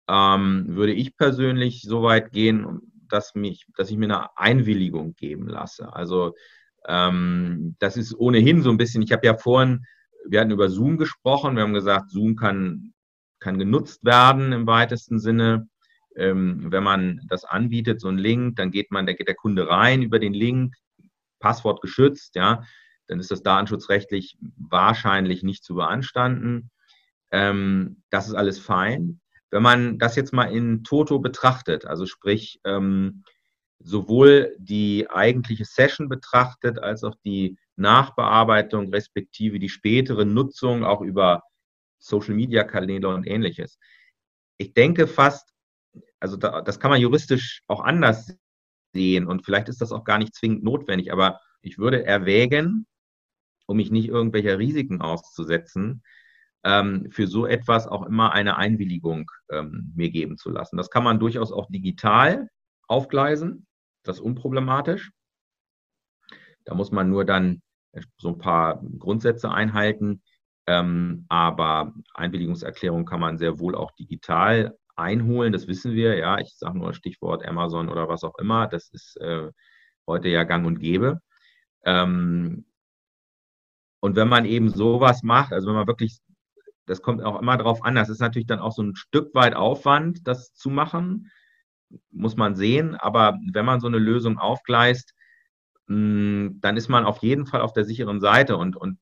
ähm, 0.10 0.66
würde 0.68 0.94
ich 0.94 1.16
persönlich 1.18 1.82
so 1.82 2.04
weit 2.04 2.32
gehen, 2.32 2.82
dass, 3.08 3.36
mich, 3.36 3.66
dass 3.76 3.90
ich 3.90 3.98
mir 3.98 4.06
eine 4.06 4.38
Einwilligung 4.38 5.16
geben 5.16 5.48
lasse. 5.48 5.94
Also 5.94 6.36
ähm, 6.88 7.76
das 7.80 7.98
ist 7.98 8.14
ohnehin 8.16 8.62
so 8.62 8.70
ein 8.70 8.78
bisschen, 8.78 9.02
ich 9.02 9.12
habe 9.12 9.26
ja 9.26 9.38
vorhin, 9.38 9.86
wir 10.28 10.42
hatten 10.42 10.52
über 10.52 10.70
Zoom 10.70 10.98
gesprochen, 10.98 11.56
wir 11.56 11.64
haben 11.64 11.74
gesagt, 11.74 12.12
Zoom 12.12 12.36
kann, 12.36 12.94
kann 13.40 13.60
genutzt 13.60 14.04
werden 14.04 14.52
im 14.52 14.68
weitesten 14.68 15.20
Sinne 15.20 15.68
ähm, 16.16 16.72
wenn 16.72 16.84
man 16.84 17.22
das 17.28 17.44
anbietet, 17.46 18.02
so 18.02 18.08
ein 18.08 18.18
Link, 18.18 18.56
dann 18.56 18.72
geht 18.72 18.92
man, 18.92 19.06
da 19.06 19.14
geht 19.14 19.28
der 19.28 19.36
Kunde 19.36 19.68
rein 19.70 20.02
über 20.02 20.20
den 20.20 20.34
Link, 20.34 20.76
Passwort 21.40 21.82
geschützt, 21.82 22.36
ja, 22.36 22.64
dann 23.08 23.20
ist 23.20 23.32
das 23.32 23.44
datenschutzrechtlich 23.44 24.38
wahrscheinlich 24.58 25.44
nicht 25.44 25.64
zu 25.64 25.76
beanstanden. 25.76 26.72
Ähm, 27.32 28.02
das 28.10 28.28
ist 28.28 28.34
alles 28.34 28.60
fein. 28.60 29.20
Wenn 29.52 29.64
man 29.64 30.00
das 30.00 30.16
jetzt 30.16 30.34
mal 30.34 30.46
in 30.46 30.84
Toto 30.84 31.20
betrachtet, 31.20 31.86
also 31.86 32.06
sprich 32.06 32.60
ähm, 32.64 33.24
sowohl 33.80 34.56
die 34.58 35.08
eigentliche 35.10 35.66
Session 35.66 36.10
betrachtet, 36.10 36.80
als 36.80 37.04
auch 37.04 37.16
die 37.24 37.58
Nachbearbeitung 37.76 38.90
respektive 38.90 39.60
die 39.60 39.70
spätere 39.70 40.26
Nutzung 40.26 40.84
auch 40.84 41.02
über 41.02 41.44
Social-Media-Kanäle 42.00 43.08
und 43.08 43.28
ähnliches. 43.28 43.78
Ich 44.58 44.74
denke 44.74 45.08
fast, 45.08 45.55
also 46.20 46.38
da, 46.38 46.62
das 46.62 46.80
kann 46.80 46.92
man 46.92 47.02
juristisch 47.02 47.62
auch 47.68 47.82
anders 47.82 48.38
sehen 48.94 49.28
und 49.28 49.44
vielleicht 49.46 49.70
ist 49.70 49.82
das 49.82 49.92
auch 49.92 50.04
gar 50.04 50.18
nicht 50.18 50.36
zwingend 50.36 50.64
notwendig, 50.64 51.12
aber 51.12 51.40
ich 51.62 51.78
würde 51.78 52.06
erwägen, 52.06 52.88
um 53.68 53.78
mich 53.78 53.92
nicht 53.92 54.08
irgendwelcher 54.08 54.60
Risiken 54.60 55.02
auszusetzen, 55.02 56.04
ähm, 56.64 57.10
für 57.12 57.28
so 57.28 57.46
etwas 57.46 57.88
auch 57.88 58.06
immer 58.06 58.32
eine 58.32 58.58
Einwilligung 58.58 59.30
ähm, 59.50 59.92
mir 59.96 60.10
geben 60.10 60.38
zu 60.38 60.50
lassen. 60.50 60.78
Das 60.78 60.90
kann 60.90 61.04
man 61.04 61.20
durchaus 61.20 61.52
auch 61.52 61.68
digital 61.70 62.50
aufgleisen, 62.88 63.68
das 64.04 64.18
ist 64.18 64.22
unproblematisch. 64.22 65.12
Da 66.64 66.74
muss 66.74 66.92
man 66.92 67.10
nur 67.10 67.26
dann 67.26 67.62
so 68.18 68.30
ein 68.30 68.38
paar 68.38 68.84
Grundsätze 68.98 69.52
einhalten. 69.52 70.22
Ähm, 70.68 71.26
aber 71.30 71.94
Einwilligungserklärung 72.14 73.06
kann 73.06 73.20
man 73.20 73.38
sehr 73.38 73.60
wohl 73.60 73.76
auch 73.76 73.92
digital 73.92 74.76
einholen, 74.96 75.54
das 75.54 75.68
wissen 75.68 75.94
wir, 75.94 76.16
ja, 76.18 76.40
ich 76.40 76.56
sage 76.58 76.78
nur 76.78 76.94
Stichwort 76.94 77.46
Amazon 77.46 77.90
oder 77.90 78.08
was 78.08 78.24
auch 78.24 78.38
immer, 78.40 78.68
das 78.68 78.90
ist 78.90 79.18
äh, 79.18 79.52
heute 80.08 80.30
ja 80.30 80.44
gang 80.44 80.66
und 80.66 80.80
gäbe. 80.80 81.22
Ähm, 81.84 82.66
und 84.00 84.16
wenn 84.16 84.30
man 84.30 84.46
eben 84.46 84.70
sowas 84.70 85.24
macht, 85.24 85.54
also 85.54 85.68
wenn 85.68 85.76
man 85.76 85.88
wirklich, 85.88 86.20
das 86.86 87.02
kommt 87.02 87.24
auch 87.24 87.42
immer 87.42 87.58
darauf 87.58 87.84
an, 87.84 87.96
das 87.96 88.10
ist 88.10 88.20
natürlich 88.22 88.48
dann 88.48 88.60
auch 88.60 88.72
so 88.72 88.84
ein 88.84 88.96
Stück 88.96 89.34
weit 89.34 89.56
Aufwand, 89.56 90.28
das 90.28 90.54
zu 90.54 90.70
machen, 90.70 91.32
muss 92.12 92.36
man 92.36 92.56
sehen, 92.56 92.96
aber 92.96 93.38
wenn 93.54 93.66
man 93.66 93.80
so 93.80 93.88
eine 93.88 94.00
Lösung 94.00 94.38
aufgleist, 94.38 95.14
mh, 95.88 95.96
hm, 95.96 96.60
dann 96.62 96.78
ist 96.78 96.90
man 96.90 97.06
auf 97.06 97.20
jeden 97.20 97.46
Fall 97.46 97.62
auf 97.62 97.74
der 97.74 97.86
sicheren 97.86 98.22
Seite. 98.22 98.58
Und, 98.58 98.76
und 98.76 99.00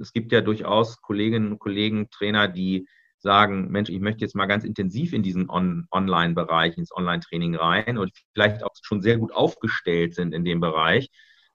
es 0.00 0.12
gibt 0.12 0.32
ja 0.32 0.40
durchaus 0.40 1.00
Kolleginnen 1.00 1.52
und 1.52 1.58
Kollegen, 1.58 2.10
Trainer, 2.10 2.48
die 2.48 2.86
sagen, 3.22 3.70
Mensch, 3.70 3.90
ich 3.90 4.00
möchte 4.00 4.22
jetzt 4.22 4.34
mal 4.34 4.46
ganz 4.46 4.64
intensiv 4.64 5.12
in 5.12 5.22
diesen 5.22 5.50
On 5.50 5.86
Online-Bereich, 5.90 6.76
ins 6.78 6.94
Online-Training 6.94 7.54
rein 7.56 7.98
und 7.98 8.12
vielleicht 8.34 8.62
auch 8.64 8.70
schon 8.82 9.02
sehr 9.02 9.18
gut 9.18 9.32
aufgestellt 9.32 10.14
sind 10.14 10.32
in 10.32 10.44
dem 10.44 10.60
Bereich, 10.60 11.10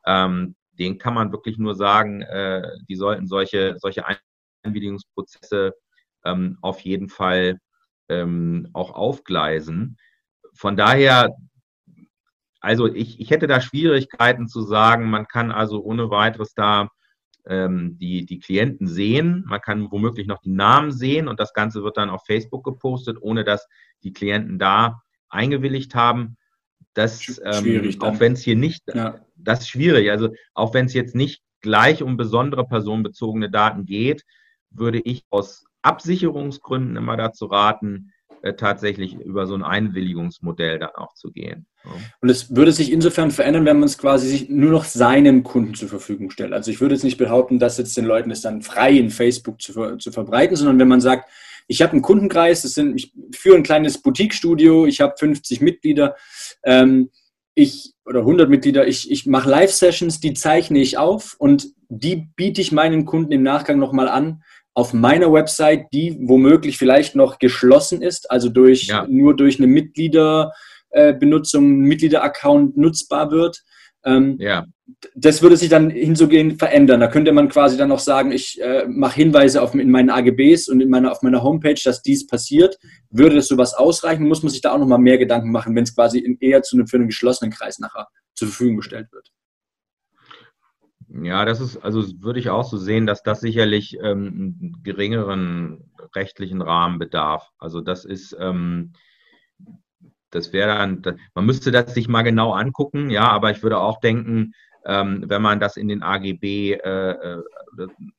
ähm, 0.06 0.56
den 0.74 0.98
kann 0.98 1.14
man 1.14 1.32
wirklich 1.32 1.58
nur 1.58 1.76
sagen, 1.76 2.22
äh, 2.22 2.64
die 2.88 2.96
sollten 2.96 3.28
solche, 3.28 3.76
solche 3.80 4.04
Einwilligungsprozesse 4.64 5.74
ähm, 6.26 6.58
auf 6.62 6.82
jeden 6.82 7.10
Fall 7.10 7.60
ähm, 8.10 8.70
auch 8.74 8.92
aufgleisen. 8.92 9.98
Von 10.54 10.76
daher, 10.76 11.36
also 12.60 12.88
ich, 12.88 13.20
ich 13.20 13.30
hätte 13.32 13.48
da 13.48 13.62
Schwierigkeiten 13.62 14.48
zu 14.48 14.62
sagen, 14.62 15.10
man 15.10 15.28
kann 15.28 15.52
also 15.52 15.82
ohne 15.84 16.10
weiteres 16.10 16.54
da 16.54 16.90
ähm, 17.48 17.98
die, 18.00 18.26
die 18.26 18.40
Klienten 18.40 18.88
sehen. 18.88 19.44
Man 19.48 19.62
kann 19.62 19.92
womöglich 19.92 20.28
noch 20.28 20.42
die 20.42 20.52
Namen 20.52 20.92
sehen 20.92 21.28
und 21.28 21.40
das 21.40 21.54
Ganze 21.54 21.84
wird 21.84 21.98
dann 21.98 22.10
auf 22.10 22.26
Facebook 22.26 22.64
gepostet, 22.64 23.18
ohne 23.22 23.44
dass 23.44 23.68
die 24.04 24.14
Klienten 24.14 24.60
da 24.60 25.02
eingewilligt 25.30 25.96
haben. 25.96 26.38
Das, 26.94 27.42
ähm, 27.44 27.96
auch 28.00 28.20
wenn 28.20 28.34
es 28.34 28.42
hier 28.42 28.56
nicht, 28.56 28.84
ja. 28.94 29.20
das 29.36 29.62
ist 29.62 29.70
schwierig. 29.70 30.10
Also 30.12 30.30
auch 30.54 30.74
wenn 30.74 30.86
es 30.86 30.94
jetzt 30.94 31.14
nicht 31.14 31.44
gleich 31.62 32.02
um 32.02 32.16
besondere 32.16 32.66
personenbezogene 32.66 33.50
Daten 33.50 33.86
geht, 33.86 34.24
würde 34.70 35.00
ich 35.00 35.26
aus 35.30 35.66
Absicherungsgründen 35.82 36.96
immer 36.96 37.18
dazu 37.18 37.46
raten, 37.46 38.12
tatsächlich 38.54 39.16
über 39.16 39.48
so 39.48 39.56
ein 39.56 39.64
Einwilligungsmodell 39.64 40.80
dann 40.80 40.92
auch 40.96 41.14
zu 41.14 41.32
gehen. 41.32 41.66
Und 42.22 42.30
es 42.30 42.56
würde 42.56 42.72
sich 42.72 42.92
insofern 42.92 43.32
verändern, 43.32 43.66
wenn 43.66 43.80
man 43.80 43.88
es 43.88 43.98
quasi 43.98 44.48
nur 44.50 44.72
noch 44.72 44.84
seinen 44.84 45.44
Kunden 45.44 45.76
zur 45.76 45.90
Verfügung 45.90 46.30
stellt. 46.32 46.54
Also 46.54 46.72
ich 46.72 46.82
würde 46.82 46.96
jetzt 46.96 47.04
nicht 47.04 47.18
behaupten, 47.18 47.60
dass 47.60 47.78
jetzt 47.78 47.96
den 47.98 48.06
Leuten 48.06 48.32
es 48.32 48.42
dann 48.42 48.62
frei 48.62 48.94
in 48.94 49.10
Facebook 49.10 49.62
zu, 49.62 49.98
zu 49.98 50.12
verbreiten, 50.12 50.56
sondern 50.56 50.80
wenn 50.80 50.88
man 50.88 51.02
sagt, 51.02 51.30
ich 51.68 51.82
habe 51.82 51.94
einen 51.94 52.02
Kundenkreis, 52.02 52.62
das 52.62 52.74
sind, 52.74 52.96
ich 52.96 53.14
führe 53.34 53.58
ein 53.58 53.64
kleines 53.64 54.00
Boutique-Studio, 54.00 54.86
ich 54.86 55.02
habe 55.02 55.16
50 55.18 55.62
Mitglieder, 55.62 56.16
ähm, 56.64 57.10
ich 57.56 57.94
oder 58.06 58.20
100 58.20 58.50
Mitglieder, 58.50 58.88
ich, 58.88 59.10
ich 59.10 59.26
mache 59.26 59.50
Live-Sessions, 59.50 60.20
die 60.20 60.34
zeichne 60.34 60.80
ich 60.80 60.98
auf 60.98 61.36
und 61.40 61.70
die 61.90 62.28
biete 62.36 62.62
ich 62.62 62.72
meinen 62.72 63.06
Kunden 63.06 63.32
im 63.32 63.44
Nachgang 63.44 63.80
nochmal 63.80 64.08
an 64.08 64.44
auf 64.76 64.94
meiner 64.94 65.34
Website, 65.34 65.88
die 65.94 66.18
womöglich 66.22 66.78
vielleicht 66.78 67.16
noch 67.16 67.40
geschlossen 67.40 68.02
ist, 68.02 68.30
also 68.30 68.50
durch, 68.50 68.88
ja. 68.88 69.08
nur 69.10 69.34
durch 69.36 69.58
eine 69.58 69.68
Mitgliederbenutzung, 69.68 71.80
Mitglieder-Account 71.80 72.76
nutzbar 72.78 73.32
wird. 73.32 73.64
Ähm, 74.04 74.36
ja. 74.38 74.66
Das 75.16 75.42
würde 75.42 75.58
sich 75.58 75.70
dann 75.70 75.90
hinzugehen 75.90 76.60
verändern. 76.60 77.00
Da 77.00 77.08
könnte 77.08 77.32
man 77.32 77.48
quasi 77.48 77.78
dann 77.78 77.92
auch 77.92 78.00
sagen, 78.00 78.34
ich 78.34 78.62
äh, 78.62 78.86
mache 78.88 79.16
Hinweise 79.16 79.62
auf, 79.62 79.74
in 79.74 79.90
meinen 79.90 80.10
AGBs 80.10 80.68
und 80.68 80.82
in 80.82 80.90
meiner, 80.90 81.10
auf 81.12 81.22
meiner 81.22 81.42
Homepage, 81.42 81.80
dass 81.84 82.02
dies 82.02 82.28
passiert. 82.28 82.78
Würde 83.10 83.38
das 83.38 83.48
sowas 83.48 83.74
ausreichen? 83.74 84.28
Muss 84.28 84.44
man 84.44 84.52
sich 84.52 84.60
da 84.62 84.74
auch 84.74 84.78
nochmal 84.78 85.00
mehr 85.00 85.18
Gedanken 85.18 85.52
machen, 85.52 85.74
wenn 85.76 85.86
es 85.86 85.96
quasi 85.96 86.38
eher 86.42 86.64
zu 86.64 86.76
einem, 86.76 86.88
für 86.88 86.98
einen 86.98 87.08
geschlossenen 87.08 87.52
Kreis 87.52 87.80
nachher 87.80 88.08
zur 88.36 88.50
Verfügung 88.50 88.76
gestellt 88.76 89.08
wird? 89.14 89.32
Ja, 91.24 91.46
das 91.46 91.62
ist, 91.62 91.78
also 91.78 92.04
würde 92.22 92.40
ich 92.40 92.50
auch 92.50 92.66
so 92.66 92.78
sehen, 92.78 93.06
dass 93.06 93.24
das 93.24 93.40
sicherlich 93.40 93.98
ähm, 94.02 94.60
einen 94.62 94.84
geringeren 94.84 95.92
rechtlichen 96.14 96.62
Rahmen 96.62 97.00
bedarf. 97.00 97.52
Also 97.58 97.80
das 97.80 98.04
ist, 98.04 98.36
ähm, 98.40 98.94
das 100.30 100.52
wäre 100.52 100.76
dann, 100.76 101.20
man 101.34 101.46
müsste 101.46 101.72
das 101.72 101.94
sich 101.94 102.10
mal 102.10 102.24
genau 102.24 102.52
angucken, 102.52 103.10
ja, 103.10 103.30
aber 103.30 103.52
ich 103.52 103.64
würde 103.64 103.78
auch 103.80 104.02
denken, 104.02 104.54
ähm, 104.86 105.24
wenn 105.28 105.42
man 105.42 105.60
das 105.62 105.78
in 105.78 105.88
den 105.88 106.04
AGB 106.04 106.74
äh, 106.74 107.12
äh, 107.12 107.44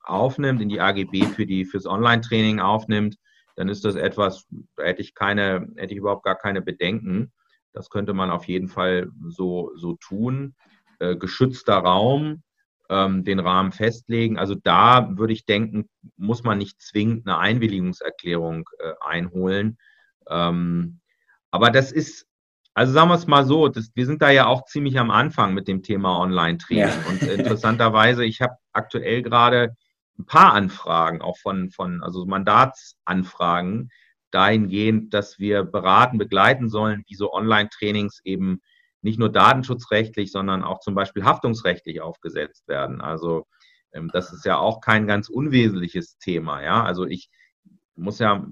aufnimmt, 0.02 0.62
in 0.62 0.70
die 0.70 0.80
AGB 0.80 1.26
für 1.26 1.44
die 1.44 1.66
fürs 1.66 1.87
Online-Training 1.87 2.61
aufnimmt, 2.61 3.16
dann 3.56 3.68
ist 3.68 3.85
das 3.85 3.94
etwas, 3.94 4.46
da 4.76 4.85
hätte 4.85 5.02
ich 5.02 5.14
keine, 5.14 5.68
hätte 5.76 5.92
ich 5.92 5.98
überhaupt 5.98 6.24
gar 6.24 6.37
keine 6.37 6.62
Bedenken. 6.62 7.32
Das 7.72 7.90
könnte 7.90 8.14
man 8.14 8.30
auf 8.30 8.44
jeden 8.46 8.68
Fall 8.68 9.11
so, 9.28 9.72
so 9.76 9.96
tun. 9.96 10.54
Äh, 10.98 11.16
geschützter 11.16 11.76
Raum, 11.76 12.42
ähm, 12.88 13.25
den 13.25 13.40
Rahmen 13.40 13.72
festlegen. 13.72 14.38
Also 14.38 14.55
da 14.55 15.16
würde 15.16 15.33
ich 15.33 15.44
denken, 15.44 15.88
muss 16.16 16.44
man 16.44 16.59
nicht 16.59 16.81
zwingend 16.81 17.27
eine 17.27 17.38
Einwilligungserklärung 17.38 18.68
äh, 18.79 18.92
einholen. 19.01 19.79
Ähm, 20.29 21.01
aber 21.51 21.70
das 21.70 21.92
ist, 21.92 22.27
also 22.75 22.92
sagen 22.92 23.09
wir 23.09 23.14
es 23.14 23.27
mal 23.27 23.44
so, 23.44 23.68
das, 23.68 23.90
wir 23.94 24.07
sind 24.07 24.22
da 24.22 24.31
ja 24.31 24.46
auch 24.46 24.64
ziemlich 24.66 24.99
am 24.99 25.11
Anfang 25.11 25.55
mit 25.55 25.68
dem 25.68 25.83
Thema 25.83 26.18
Online-Training. 26.18 26.85
Ja. 26.85 27.09
Und 27.09 27.22
interessanterweise, 27.22 28.25
ich 28.25 28.40
habe 28.40 28.57
aktuell 28.72 29.22
gerade 29.22 29.75
ein 30.18 30.27
paar 30.27 30.53
Anfragen, 30.55 31.22
auch 31.22 31.38
von, 31.38 31.70
von 31.70 32.03
also 32.03 32.27
Mandatsanfragen, 32.27 33.90
dahingehend, 34.31 35.14
dass 35.14 35.38
wir 35.38 35.62
beraten, 35.64 36.18
begleiten 36.18 36.68
sollen, 36.68 37.05
wie 37.07 37.14
so 37.14 37.33
Online-Trainings 37.33 38.20
eben 38.25 38.61
nicht 39.07 39.21
nur 39.21 39.31
datenschutzrechtlich, 39.31 40.33
sondern 40.33 40.64
auch 40.64 40.81
zum 40.81 40.97
Beispiel 40.97 41.25
haftungsrechtlich 41.25 42.01
aufgesetzt 42.01 42.66
werden. 42.66 43.01
Also 43.01 43.47
ähm, 43.92 44.11
das 44.12 44.33
ist 44.33 44.45
ja 44.45 44.59
auch 44.59 44.81
kein 44.81 45.07
ganz 45.07 45.29
unwesentliches 45.29 46.19
Thema. 46.19 46.61
Ja, 46.62 46.83
also 46.83 47.07
ich 47.07 47.31
muss 47.95 48.19
ja, 48.19 48.45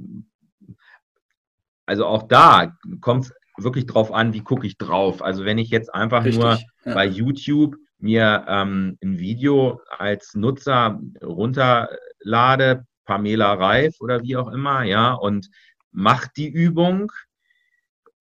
also 1.86 2.06
auch 2.06 2.22
da 2.28 2.76
kommt 3.00 3.26
es 3.26 3.34
wirklich 3.58 3.86
drauf 3.86 4.12
an, 4.12 4.32
wie 4.32 4.42
gucke 4.42 4.64
ich 4.64 4.78
drauf. 4.78 5.22
Also 5.22 5.44
wenn 5.44 5.58
ich 5.58 5.70
jetzt 5.70 5.92
einfach 5.92 6.24
Richtig, 6.24 6.42
nur 6.42 6.58
ja. 6.84 6.94
bei 6.94 7.04
YouTube 7.04 7.74
mir 7.98 8.44
ähm, 8.46 8.96
ein 9.02 9.18
Video 9.18 9.80
als 9.88 10.34
Nutzer 10.34 11.00
runterlade, 11.20 12.86
Pamela 13.06 13.54
Reif 13.54 13.96
oder 14.00 14.22
wie 14.22 14.36
auch 14.36 14.48
immer, 14.52 14.84
ja, 14.84 15.14
und 15.14 15.48
mache 15.90 16.28
die 16.36 16.48
Übung, 16.48 17.10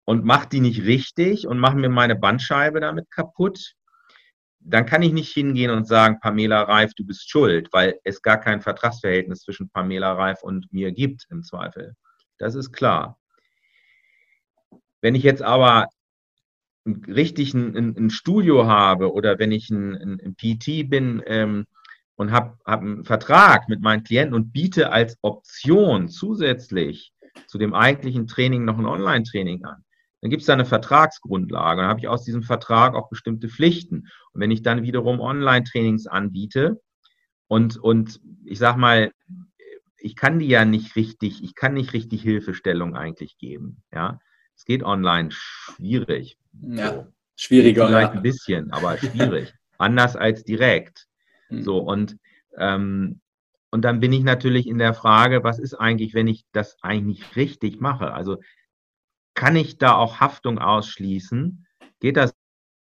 und 0.06 0.26
mache 0.26 0.50
die 0.50 0.60
nicht 0.60 0.84
richtig 0.84 1.48
und 1.48 1.60
mache 1.60 1.78
mir 1.78 1.90
meine 1.90 2.16
Bandscheibe 2.16 2.80
damit 2.80 3.10
kaputt, 3.12 3.76
dann 4.60 4.86
kann 4.86 5.02
ich 5.02 5.12
nicht 5.12 5.34
hingehen 5.34 5.72
und 5.72 5.88
sagen, 5.88 6.20
Pamela 6.22 6.64
Reif, 6.64 6.94
du 6.94 7.06
bist 7.06 7.30
schuld, 7.30 7.70
weil 7.72 8.00
es 8.04 8.22
gar 8.22 8.40
kein 8.40 8.62
Vertragsverhältnis 8.62 9.42
zwischen 9.42 9.70
Pamela 9.70 10.14
Reif 10.14 10.42
und 10.42 10.72
mir 10.72 10.92
gibt 10.92 11.26
im 11.30 11.44
Zweifel. 11.44 11.96
Das 12.38 12.56
ist 12.56 12.72
klar. 12.72 13.20
Wenn 15.02 15.16
ich 15.16 15.24
jetzt 15.24 15.42
aber 15.42 15.90
richtig 17.08 17.54
ein, 17.54 17.76
ein, 17.76 17.98
ein 17.98 18.10
Studio 18.10 18.68
habe 18.68 19.14
oder 19.14 19.40
wenn 19.40 19.52
ich 19.52 19.70
ein, 19.70 19.96
ein 19.96 20.36
PT 20.36 20.90
bin 20.90 21.22
ähm, 21.26 21.66
und 22.16 22.32
habe 22.32 22.58
hab 22.66 22.82
einen 22.82 23.06
Vertrag 23.06 23.70
mit 23.70 23.82
meinen 23.82 24.04
Klienten 24.04 24.34
und 24.34 24.52
biete 24.52 24.92
als 24.92 25.18
Option 25.22 26.10
zusätzlich 26.10 27.14
zu 27.48 27.58
dem 27.58 27.74
eigentlichen 27.74 28.28
Training 28.28 28.66
noch 28.66 28.78
ein 28.78 28.86
Online-Training 28.86 29.66
an, 29.66 29.84
dann 30.24 30.30
gibt 30.30 30.40
es 30.40 30.48
da 30.48 30.54
eine 30.54 30.64
Vertragsgrundlage. 30.64 31.82
Dann 31.82 31.90
habe 31.90 32.00
ich 32.00 32.08
aus 32.08 32.24
diesem 32.24 32.44
Vertrag 32.44 32.96
auch 32.96 33.10
bestimmte 33.10 33.50
Pflichten. 33.50 34.08
Und 34.32 34.40
wenn 34.40 34.52
ich 34.52 34.62
dann 34.62 34.84
wiederum 34.84 35.20
Online-Trainings 35.20 36.08
anbiete 36.08 36.82
und, 37.50 37.76
und 37.76 38.22
ich 38.46 38.58
sage 38.58 38.80
mal, 38.80 39.12
ich 39.98 40.16
kann 40.16 40.40
die 40.40 40.48
ja 40.48 40.64
nicht 40.64 40.96
richtig, 40.96 41.44
ich 41.44 41.56
kann 41.56 41.74
nicht 41.74 41.92
richtig 41.92 42.22
Hilfestellung 42.22 42.96
eigentlich 42.96 43.38
geben. 43.38 43.84
Ja, 43.94 44.22
es 44.56 44.64
geht 44.64 44.82
online 44.82 45.28
schwierig. 45.30 46.38
Ja, 46.54 46.94
so. 46.94 47.08
schwieriger. 47.36 47.88
Vielleicht 47.88 48.14
ja. 48.14 48.16
ein 48.16 48.24
bisschen, 48.24 48.72
aber 48.72 48.98
schwierig. 48.98 49.54
Anders 49.78 50.16
als 50.16 50.46
direkt. 50.46 51.06
Hm. 51.50 51.64
So 51.64 51.80
und 51.80 52.16
ähm, 52.58 53.20
und 53.72 53.82
dann 53.82 54.00
bin 54.00 54.14
ich 54.14 54.24
natürlich 54.24 54.68
in 54.68 54.78
der 54.78 54.94
Frage, 54.94 55.44
was 55.44 55.60
ist 55.60 55.74
eigentlich, 55.74 56.14
wenn 56.14 56.28
ich 56.28 56.46
das 56.54 56.78
eigentlich 56.82 57.20
nicht 57.20 57.36
richtig 57.36 57.82
mache? 57.82 58.14
Also 58.14 58.38
kann 59.34 59.56
ich 59.56 59.78
da 59.78 59.96
auch 59.96 60.20
Haftung 60.20 60.60
ausschließen? 60.60 61.66
Geht 62.00 62.18
das 62.18 62.34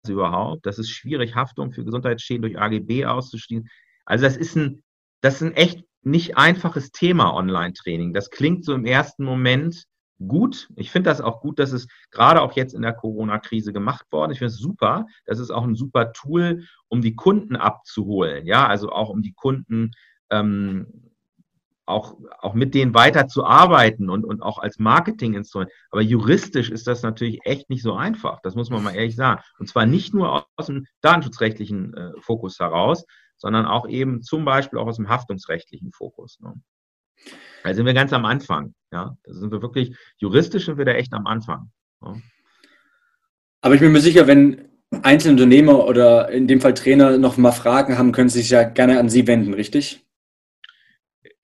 überhaupt? 0.09 0.67
Das 0.67 0.79
ist 0.79 0.91
schwierig, 0.91 1.35
Haftung 1.35 1.73
für 1.73 1.85
Gesundheitsschäden 1.85 2.43
durch 2.43 2.59
AGB 2.59 3.07
auszuschließen. 3.07 3.69
Also 4.05 4.25
das 4.25 4.37
ist 4.37 4.57
ein, 4.57 4.83
das 5.21 5.37
ist 5.37 5.43
ein 5.43 5.55
echt 5.55 5.85
nicht 6.03 6.37
einfaches 6.37 6.93
Thema 6.93 7.35
Online-Training. 7.35 8.13
Das 8.13 8.31
klingt 8.31 8.65
so 8.65 8.75
im 8.75 8.85
ersten 8.85 9.25
Moment 9.25 9.85
gut. 10.29 10.69
Ich 10.77 10.91
finde 10.91 11.11
das 11.11 11.21
auch 11.21 11.41
gut, 11.41 11.59
dass 11.59 11.73
es 11.73 11.89
gerade 12.11 12.43
auch 12.43 12.53
jetzt 12.53 12.75
in 12.75 12.83
der 12.83 12.93
Corona-Krise 12.93 13.73
gemacht 13.73 14.07
worden 14.13 14.31
ist. 14.31 14.37
Ich 14.37 14.39
finde 14.41 14.53
es 14.53 14.59
super. 14.59 15.07
Das 15.25 15.39
ist 15.39 15.51
auch 15.51 15.65
ein 15.65 15.75
super 15.75 16.13
Tool, 16.13 16.67
um 16.89 17.01
die 17.01 17.17
Kunden 17.17 17.57
abzuholen. 17.57 18.47
Ja, 18.47 18.67
also 18.67 18.91
auch 18.91 19.09
um 19.09 19.23
die 19.23 19.33
Kunden 19.33 19.93
ähm, 20.31 21.14
auch, 21.87 22.17
auch 22.41 22.55
mit 22.55 22.75
denen 22.75 22.95
weiterzuarbeiten 22.95 24.09
und, 24.11 24.25
und 24.25 24.43
auch 24.43 24.59
als 24.59 24.79
Marketinginstrument. 24.79 25.71
Aber 25.91 26.03
juristisch 26.03 26.71
ist 26.71 26.87
das 26.87 27.03
natürlich 27.03 27.41
echt 27.45 27.71
nicht 27.71 27.83
so 27.83 27.95
einfach. 27.95 28.41
Das 28.43 28.55
muss 28.55 28.71
man 28.71 28.83
mal 28.83 28.95
ehrlich 28.95 29.17
sagen. 29.17 29.43
Und 29.59 29.69
zwar 29.69 29.87
nicht 29.87 30.15
nur 30.15 30.47
aus 30.57 30.67
dem 30.67 30.87
datenschutzrechtlichen 31.03 31.95
äh, 31.95 32.13
Fokus 32.21 32.59
heraus, 32.59 33.05
sondern 33.37 33.67
auch 33.67 33.89
eben 33.89 34.23
zum 34.23 34.45
Beispiel 34.45 34.79
auch 34.79 34.87
aus 34.87 34.97
dem 34.97 35.09
haftungsrechtlichen 35.09 35.93
Fokus. 35.93 36.41
Ne? 36.41 36.55
Da 37.63 37.75
sind 37.75 37.87
wir 37.87 37.95
ganz 37.95 38.13
am 38.13 38.25
Anfang. 38.25 38.75
Ja, 38.93 39.17
da 39.23 39.33
sind 39.33 39.53
wir 39.53 39.63
wirklich, 39.63 39.97
juristisch 40.17 40.67
sind 40.67 40.79
wir 40.79 40.85
da 40.85 40.93
echt 40.93 41.13
am 41.13 41.27
Anfang. 41.27 41.71
Ne? 42.01 42.23
Aber 43.61 43.75
ich 43.75 43.81
bin 43.81 43.93
mir 43.93 44.01
sicher, 44.01 44.27
wenn 44.27 44.69
einzelne 45.03 45.33
Unternehmer 45.33 45.87
oder 45.87 46.31
in 46.31 46.47
dem 46.47 46.61
Fall 46.61 46.75
Trainer 46.75 47.19
noch 47.19 47.37
mal 47.37 47.53
Fragen 47.53 47.99
haben, 47.99 48.13
können 48.13 48.29
sie 48.29 48.41
sich 48.41 48.51
ja 48.51 48.63
gerne 48.63 48.99
an 48.99 49.09
Sie 49.09 49.27
wenden, 49.27 49.55
richtig? 49.55 50.05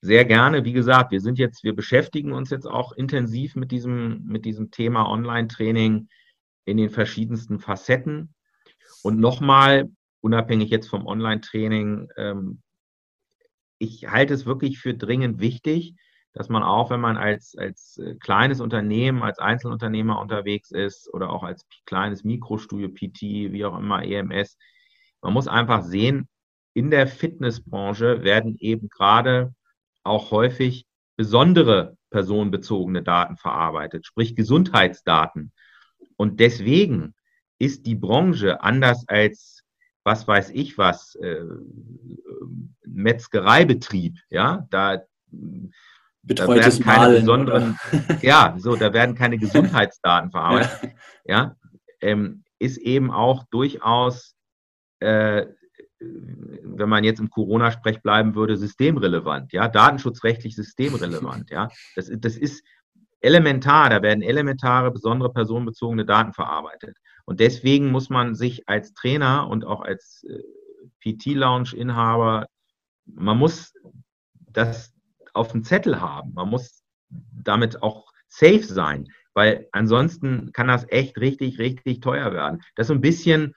Sehr 0.00 0.24
gerne. 0.24 0.64
Wie 0.64 0.72
gesagt, 0.72 1.12
wir 1.12 1.20
sind 1.20 1.38
jetzt, 1.38 1.62
wir 1.62 1.74
beschäftigen 1.74 2.32
uns 2.32 2.50
jetzt 2.50 2.66
auch 2.66 2.92
intensiv 2.92 3.54
mit 3.54 3.70
diesem, 3.70 4.24
mit 4.24 4.44
diesem 4.44 4.70
Thema 4.70 5.06
Online-Training 5.08 6.08
in 6.64 6.76
den 6.76 6.90
verschiedensten 6.90 7.58
Facetten. 7.58 8.34
Und 9.02 9.18
nochmal, 9.20 9.90
unabhängig 10.20 10.70
jetzt 10.70 10.88
vom 10.88 11.06
Online-Training, 11.06 12.08
ähm, 12.16 12.62
ich 13.78 14.08
halte 14.10 14.34
es 14.34 14.46
wirklich 14.46 14.78
für 14.78 14.94
dringend 14.94 15.40
wichtig, 15.40 15.94
dass 16.32 16.48
man 16.48 16.62
auch, 16.62 16.90
wenn 16.90 17.00
man 17.00 17.16
als, 17.16 17.56
als 17.56 17.98
äh, 17.98 18.14
kleines 18.16 18.60
Unternehmen, 18.60 19.22
als 19.22 19.38
Einzelunternehmer 19.38 20.20
unterwegs 20.20 20.70
ist 20.70 21.12
oder 21.12 21.30
auch 21.30 21.42
als 21.42 21.66
kleines 21.86 22.24
Mikrostudio, 22.24 22.88
PT, 22.88 23.22
wie 23.52 23.64
auch 23.64 23.78
immer, 23.78 24.04
EMS, 24.04 24.56
man 25.22 25.32
muss 25.32 25.48
einfach 25.48 25.82
sehen, 25.82 26.28
in 26.72 26.90
der 26.90 27.06
Fitnessbranche 27.06 28.22
werden 28.22 28.56
eben 28.58 28.88
gerade 28.88 29.54
auch 30.02 30.30
häufig 30.30 30.86
besondere 31.16 31.96
personenbezogene 32.10 33.02
Daten 33.02 33.36
verarbeitet, 33.36 34.06
sprich 34.06 34.34
Gesundheitsdaten. 34.34 35.52
Und 36.16 36.40
deswegen 36.40 37.14
ist 37.58 37.86
die 37.86 37.94
Branche 37.94 38.62
anders 38.62 39.04
als, 39.06 39.62
was 40.04 40.26
weiß 40.26 40.50
ich 40.50 40.78
was, 40.78 41.14
äh, 41.16 41.44
Metzgereibetrieb, 42.86 44.18
ja, 44.30 44.66
da 44.70 45.02
betreutes 46.22 46.78
da 46.78 46.84
keine 46.84 46.98
Malen 46.98 47.20
besonderen, 47.20 47.78
ja, 48.22 48.56
so, 48.58 48.76
da 48.76 48.92
werden 48.92 49.14
keine 49.14 49.38
Gesundheitsdaten 49.38 50.30
verarbeitet. 50.30 50.92
Ja, 51.24 51.36
ja 51.36 51.56
ähm, 52.00 52.44
ist 52.58 52.78
eben 52.78 53.10
auch 53.10 53.44
durchaus, 53.50 54.34
äh, 55.00 55.46
wenn 56.00 56.88
man 56.88 57.04
jetzt 57.04 57.20
im 57.20 57.30
Corona-Sprech 57.30 58.02
bleiben 58.02 58.34
würde, 58.34 58.56
systemrelevant, 58.56 59.52
ja, 59.52 59.68
datenschutzrechtlich 59.68 60.56
systemrelevant, 60.56 61.50
ja. 61.50 61.68
Das, 61.94 62.10
das 62.10 62.36
ist 62.36 62.64
elementar, 63.20 63.90
da 63.90 64.02
werden 64.02 64.22
elementare, 64.22 64.90
besondere 64.90 65.32
personenbezogene 65.32 66.04
Daten 66.04 66.32
verarbeitet. 66.32 66.96
Und 67.26 67.40
deswegen 67.40 67.90
muss 67.90 68.08
man 68.08 68.34
sich 68.34 68.68
als 68.68 68.94
Trainer 68.94 69.48
und 69.48 69.64
auch 69.64 69.82
als 69.82 70.24
äh, 70.24 70.42
PT-Lounge-Inhaber, 71.00 72.46
man 73.04 73.38
muss 73.38 73.74
das 74.52 74.92
auf 75.34 75.52
dem 75.52 75.64
Zettel 75.64 76.00
haben. 76.00 76.32
Man 76.34 76.48
muss 76.48 76.82
damit 77.08 77.82
auch 77.82 78.10
safe 78.28 78.62
sein, 78.62 79.08
weil 79.34 79.68
ansonsten 79.72 80.52
kann 80.52 80.68
das 80.68 80.86
echt 80.88 81.18
richtig, 81.18 81.58
richtig 81.58 82.00
teuer 82.00 82.32
werden. 82.32 82.62
Das 82.74 82.84
ist 82.84 82.88
so 82.88 82.94
ein 82.94 83.00
bisschen, 83.00 83.54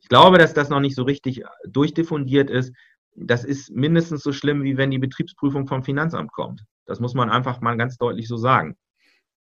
ich 0.00 0.08
glaube, 0.08 0.38
dass 0.38 0.54
das 0.54 0.68
noch 0.68 0.80
nicht 0.80 0.94
so 0.94 1.02
richtig 1.02 1.42
durchdiffundiert 1.66 2.50
ist. 2.50 2.74
Das 3.16 3.44
ist 3.44 3.70
mindestens 3.70 4.22
so 4.22 4.32
schlimm, 4.32 4.64
wie 4.64 4.76
wenn 4.76 4.90
die 4.90 4.98
Betriebsprüfung 4.98 5.66
vom 5.66 5.84
Finanzamt 5.84 6.32
kommt. 6.32 6.64
Das 6.86 7.00
muss 7.00 7.14
man 7.14 7.30
einfach 7.30 7.60
mal 7.60 7.76
ganz 7.76 7.96
deutlich 7.96 8.28
so 8.28 8.36
sagen. 8.36 8.76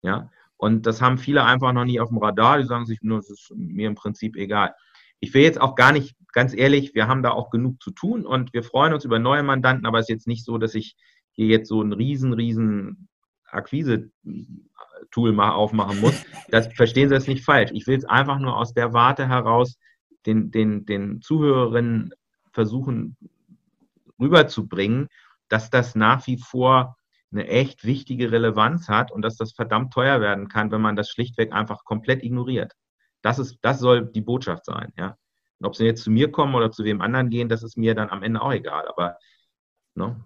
Ja, 0.02 0.30
und 0.58 0.86
das 0.86 1.02
haben 1.02 1.18
viele 1.18 1.44
einfach 1.44 1.74
noch 1.74 1.86
nie 1.86 2.00
auf 2.00 2.10
dem 2.10 2.18
Radar. 2.18 2.58
Die 2.58 2.66
sagen 2.66 2.86
sich 2.86 3.00
nur, 3.02 3.20
es 3.20 3.30
ist 3.30 3.52
mir 3.56 3.88
im 3.88 3.96
Prinzip 3.96 4.36
egal. 4.36 4.74
Ich 5.20 5.34
will 5.34 5.44
jetzt 5.44 5.62
auch 5.62 5.76
gar 5.76 5.92
nicht, 5.94 6.16
ganz 6.34 6.54
ehrlich, 6.54 6.94
wir 6.94 7.08
haben 7.08 7.24
da 7.24 7.32
auch 7.32 7.50
genug 7.50 7.82
zu 7.82 7.92
tun 7.92 8.26
und 8.26 8.54
wir 8.54 8.64
freuen 8.64 8.94
uns 8.94 9.06
über 9.06 9.20
neue 9.20 9.44
Mandanten, 9.44 9.86
aber 9.86 10.00
es 10.00 10.06
ist 10.06 10.10
jetzt 10.10 10.28
nicht 10.28 10.44
so, 10.44 10.58
dass 10.58 10.76
ich 10.76 10.96
hier 11.32 11.48
jetzt 11.48 11.70
so 11.70 11.82
ein 11.82 11.94
riesen, 11.94 12.34
riesen 12.34 13.08
Akquise-Tool 13.46 15.40
aufmachen 15.40 16.02
muss. 16.02 16.26
Das 16.50 16.68
verstehen 16.74 17.10
Sie 17.10 17.16
das 17.16 17.28
nicht 17.28 17.46
falsch. 17.46 17.72
Ich 17.74 17.88
will 17.88 17.98
es 17.98 18.06
einfach 18.06 18.40
nur 18.40 18.58
aus 18.58 18.74
der 18.74 18.94
Warte 18.94 19.28
heraus 19.28 19.78
den, 20.26 20.52
den, 20.52 20.86
den 20.86 21.22
Zuhörerinnen 21.22 22.14
versuchen 22.52 23.18
rüberzubringen, 24.20 25.10
dass 25.50 25.70
das 25.70 25.96
nach 25.96 26.26
wie 26.28 26.38
vor 26.38 26.98
eine 27.32 27.48
echt 27.48 27.84
wichtige 27.84 28.32
Relevanz 28.32 28.90
hat 28.90 29.12
und 29.12 29.24
dass 29.24 29.38
das 29.38 29.54
verdammt 29.54 29.92
teuer 29.94 30.22
werden 30.22 30.48
kann, 30.48 30.72
wenn 30.72 30.82
man 30.82 30.96
das 30.96 31.10
schlichtweg 31.10 31.52
einfach 31.52 31.84
komplett 31.84 32.24
ignoriert. 32.24 32.74
Das 33.22 33.40
ist, 33.40 33.58
das 33.62 33.80
soll 33.80 34.06
die 34.06 34.22
Botschaft 34.22 34.66
sein, 34.66 34.94
ja. 34.98 35.18
Und 35.60 35.68
ob 35.68 35.76
sie 35.76 35.86
jetzt 35.86 36.04
zu 36.04 36.12
mir 36.12 36.32
kommen 36.32 36.56
oder 36.56 36.72
zu 36.72 36.84
wem 36.84 37.02
anderen 37.02 37.30
gehen, 37.30 37.50
das 37.50 37.64
ist 37.64 37.78
mir 37.78 37.96
dann 37.96 38.10
am 38.10 38.22
Ende 38.22 38.42
auch 38.42 38.52
egal. 38.52 38.88
Aber 38.88 39.18
ne, 39.96 40.24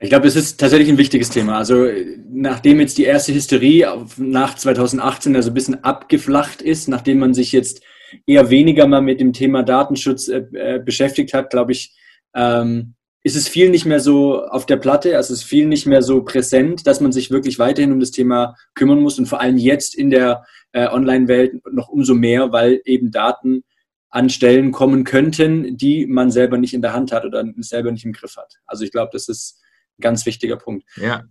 ich 0.00 0.10
glaube, 0.10 0.28
es 0.28 0.36
ist 0.36 0.60
tatsächlich 0.60 0.88
ein 0.88 0.98
wichtiges 0.98 1.30
Thema. 1.30 1.56
Also 1.56 1.86
nachdem 2.28 2.78
jetzt 2.78 2.98
die 2.98 3.04
erste 3.04 3.34
Hysterie 3.34 3.86
nach 4.16 4.54
2018 4.54 5.34
also 5.34 5.50
ein 5.50 5.54
bisschen 5.54 5.82
abgeflacht 5.82 6.62
ist, 6.62 6.88
nachdem 6.88 7.18
man 7.18 7.34
sich 7.34 7.50
jetzt 7.50 7.82
eher 8.26 8.50
weniger 8.50 8.86
mal 8.86 9.00
mit 9.00 9.20
dem 9.20 9.32
Thema 9.32 9.62
Datenschutz 9.62 10.28
äh, 10.28 10.44
äh, 10.52 10.78
beschäftigt 10.78 11.34
hat, 11.34 11.50
glaube 11.50 11.72
ich, 11.72 11.96
ähm, 12.34 12.94
ist 13.24 13.36
es 13.36 13.48
viel 13.48 13.68
nicht 13.70 13.84
mehr 13.84 14.00
so 14.00 14.44
auf 14.44 14.64
der 14.64 14.76
Platte, 14.76 15.16
also 15.16 15.34
es 15.34 15.40
ist 15.40 15.48
viel 15.48 15.66
nicht 15.66 15.86
mehr 15.86 16.02
so 16.02 16.22
präsent, 16.22 16.86
dass 16.86 17.00
man 17.00 17.12
sich 17.12 17.30
wirklich 17.30 17.58
weiterhin 17.58 17.92
um 17.92 18.00
das 18.00 18.10
Thema 18.10 18.54
kümmern 18.74 19.00
muss 19.00 19.18
und 19.18 19.26
vor 19.26 19.40
allem 19.40 19.58
jetzt 19.58 19.94
in 19.94 20.10
der 20.10 20.44
äh, 20.72 20.88
Online-Welt 20.88 21.60
noch 21.72 21.88
umso 21.88 22.14
mehr, 22.14 22.52
weil 22.52 22.80
eben 22.84 23.10
Daten 23.10 23.64
an 24.10 24.30
Stellen 24.30 24.72
kommen 24.72 25.04
könnten, 25.04 25.76
die 25.76 26.06
man 26.06 26.30
selber 26.30 26.56
nicht 26.56 26.74
in 26.74 26.82
der 26.82 26.92
Hand 26.92 27.12
hat 27.12 27.24
oder 27.24 27.44
selber 27.58 27.92
nicht 27.92 28.04
im 28.04 28.12
Griff 28.12 28.36
hat. 28.36 28.54
Also 28.66 28.84
ich 28.84 28.92
glaube, 28.92 29.10
das 29.12 29.28
ist 29.28 29.60
ganz 30.00 30.24
wichtiger 30.24 30.56
Punkt. 30.56 30.88
Ja. 30.96 31.24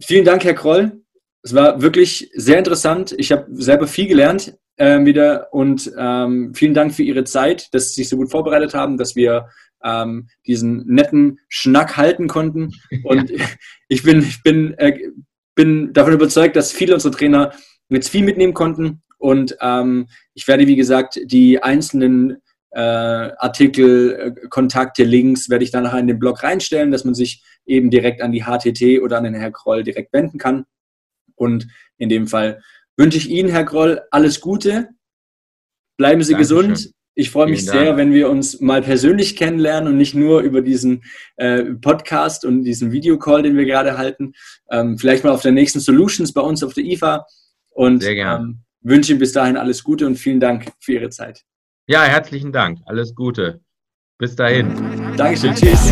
Vielen 0.00 0.24
Dank, 0.24 0.44
Herr 0.44 0.54
Kroll. 0.54 1.02
Es 1.42 1.54
war 1.54 1.80
wirklich 1.80 2.30
sehr 2.34 2.58
interessant. 2.58 3.14
Ich 3.18 3.32
habe 3.32 3.46
selber 3.50 3.86
viel 3.86 4.06
gelernt 4.06 4.56
äh, 4.80 5.04
wieder 5.04 5.52
und 5.52 5.92
ähm, 5.98 6.54
vielen 6.54 6.72
Dank 6.72 6.94
für 6.94 7.02
Ihre 7.02 7.24
Zeit, 7.24 7.68
dass 7.74 7.90
Sie 7.90 8.02
sich 8.02 8.08
so 8.08 8.16
gut 8.16 8.30
vorbereitet 8.30 8.72
haben, 8.72 8.96
dass 8.96 9.14
wir 9.14 9.48
ähm, 9.84 10.28
diesen 10.46 10.86
netten 10.86 11.38
Schnack 11.48 11.98
halten 11.98 12.28
konnten. 12.28 12.72
Und 13.04 13.30
ja. 13.30 13.44
ich 13.88 14.02
bin, 14.02 14.20
ich 14.20 14.42
bin, 14.42 14.74
äh, 14.78 14.98
bin 15.54 15.92
davon 15.92 16.14
überzeugt, 16.14 16.56
dass 16.56 16.72
viele 16.72 16.94
unserer 16.94 17.12
Trainer 17.12 17.52
jetzt 17.90 18.08
viel 18.08 18.24
mitnehmen 18.24 18.54
konnten. 18.54 19.02
Und 19.18 19.56
ähm, 19.60 20.06
ich 20.32 20.48
werde, 20.48 20.66
wie 20.66 20.76
gesagt, 20.76 21.20
die 21.24 21.62
einzelnen 21.62 22.38
äh, 22.70 22.80
Artikel, 22.80 24.34
äh, 24.42 24.48
Kontakte, 24.48 25.04
Links 25.04 25.50
werde 25.50 25.64
ich 25.64 25.70
dann 25.70 25.84
nachher 25.84 25.98
in 25.98 26.06
den 26.06 26.18
Blog 26.18 26.42
reinstellen, 26.42 26.90
dass 26.90 27.04
man 27.04 27.14
sich 27.14 27.42
eben 27.66 27.90
direkt 27.90 28.22
an 28.22 28.32
die 28.32 28.44
HTT 28.44 29.02
oder 29.02 29.18
an 29.18 29.24
den 29.24 29.34
Herr 29.34 29.50
Kroll 29.50 29.82
direkt 29.82 30.12
wenden 30.14 30.38
kann. 30.38 30.64
Und 31.34 31.66
in 31.98 32.08
dem 32.08 32.26
Fall 32.26 32.62
wünsche 33.00 33.16
ich 33.16 33.30
Ihnen, 33.30 33.48
Herr 33.48 33.64
Kroll, 33.64 34.02
alles 34.10 34.40
Gute. 34.40 34.90
Bleiben 35.96 36.22
Sie 36.22 36.34
Dankeschön. 36.34 36.68
gesund. 36.68 36.92
Ich 37.14 37.30
freue 37.30 37.50
mich 37.50 37.64
sehr, 37.64 37.96
wenn 37.96 38.12
wir 38.12 38.30
uns 38.30 38.60
mal 38.60 38.82
persönlich 38.82 39.36
kennenlernen 39.36 39.92
und 39.92 39.98
nicht 39.98 40.14
nur 40.14 40.40
über 40.42 40.62
diesen 40.62 41.02
äh, 41.36 41.64
Podcast 41.64 42.44
und 42.44 42.62
diesen 42.62 42.92
Videocall, 42.92 43.42
den 43.42 43.56
wir 43.56 43.64
gerade 43.64 43.98
halten. 43.98 44.32
Ähm, 44.70 44.96
vielleicht 44.96 45.24
mal 45.24 45.30
auf 45.30 45.42
der 45.42 45.52
nächsten 45.52 45.80
Solutions 45.80 46.32
bei 46.32 46.40
uns 46.40 46.62
auf 46.62 46.74
der 46.74 46.84
IFA. 46.84 47.26
Und 47.70 48.04
ähm, 48.04 48.62
wünsche 48.82 49.12
Ihnen 49.12 49.18
bis 49.18 49.32
dahin 49.32 49.56
alles 49.56 49.82
Gute 49.82 50.06
und 50.06 50.16
vielen 50.16 50.40
Dank 50.40 50.70
für 50.80 50.92
Ihre 50.92 51.10
Zeit. 51.10 51.42
Ja, 51.88 52.04
herzlichen 52.04 52.52
Dank. 52.52 52.78
Alles 52.84 53.14
Gute. 53.14 53.60
Bis 54.18 54.36
dahin. 54.36 54.74
Dankeschön. 55.16 55.54
Tschüss. 55.54 55.90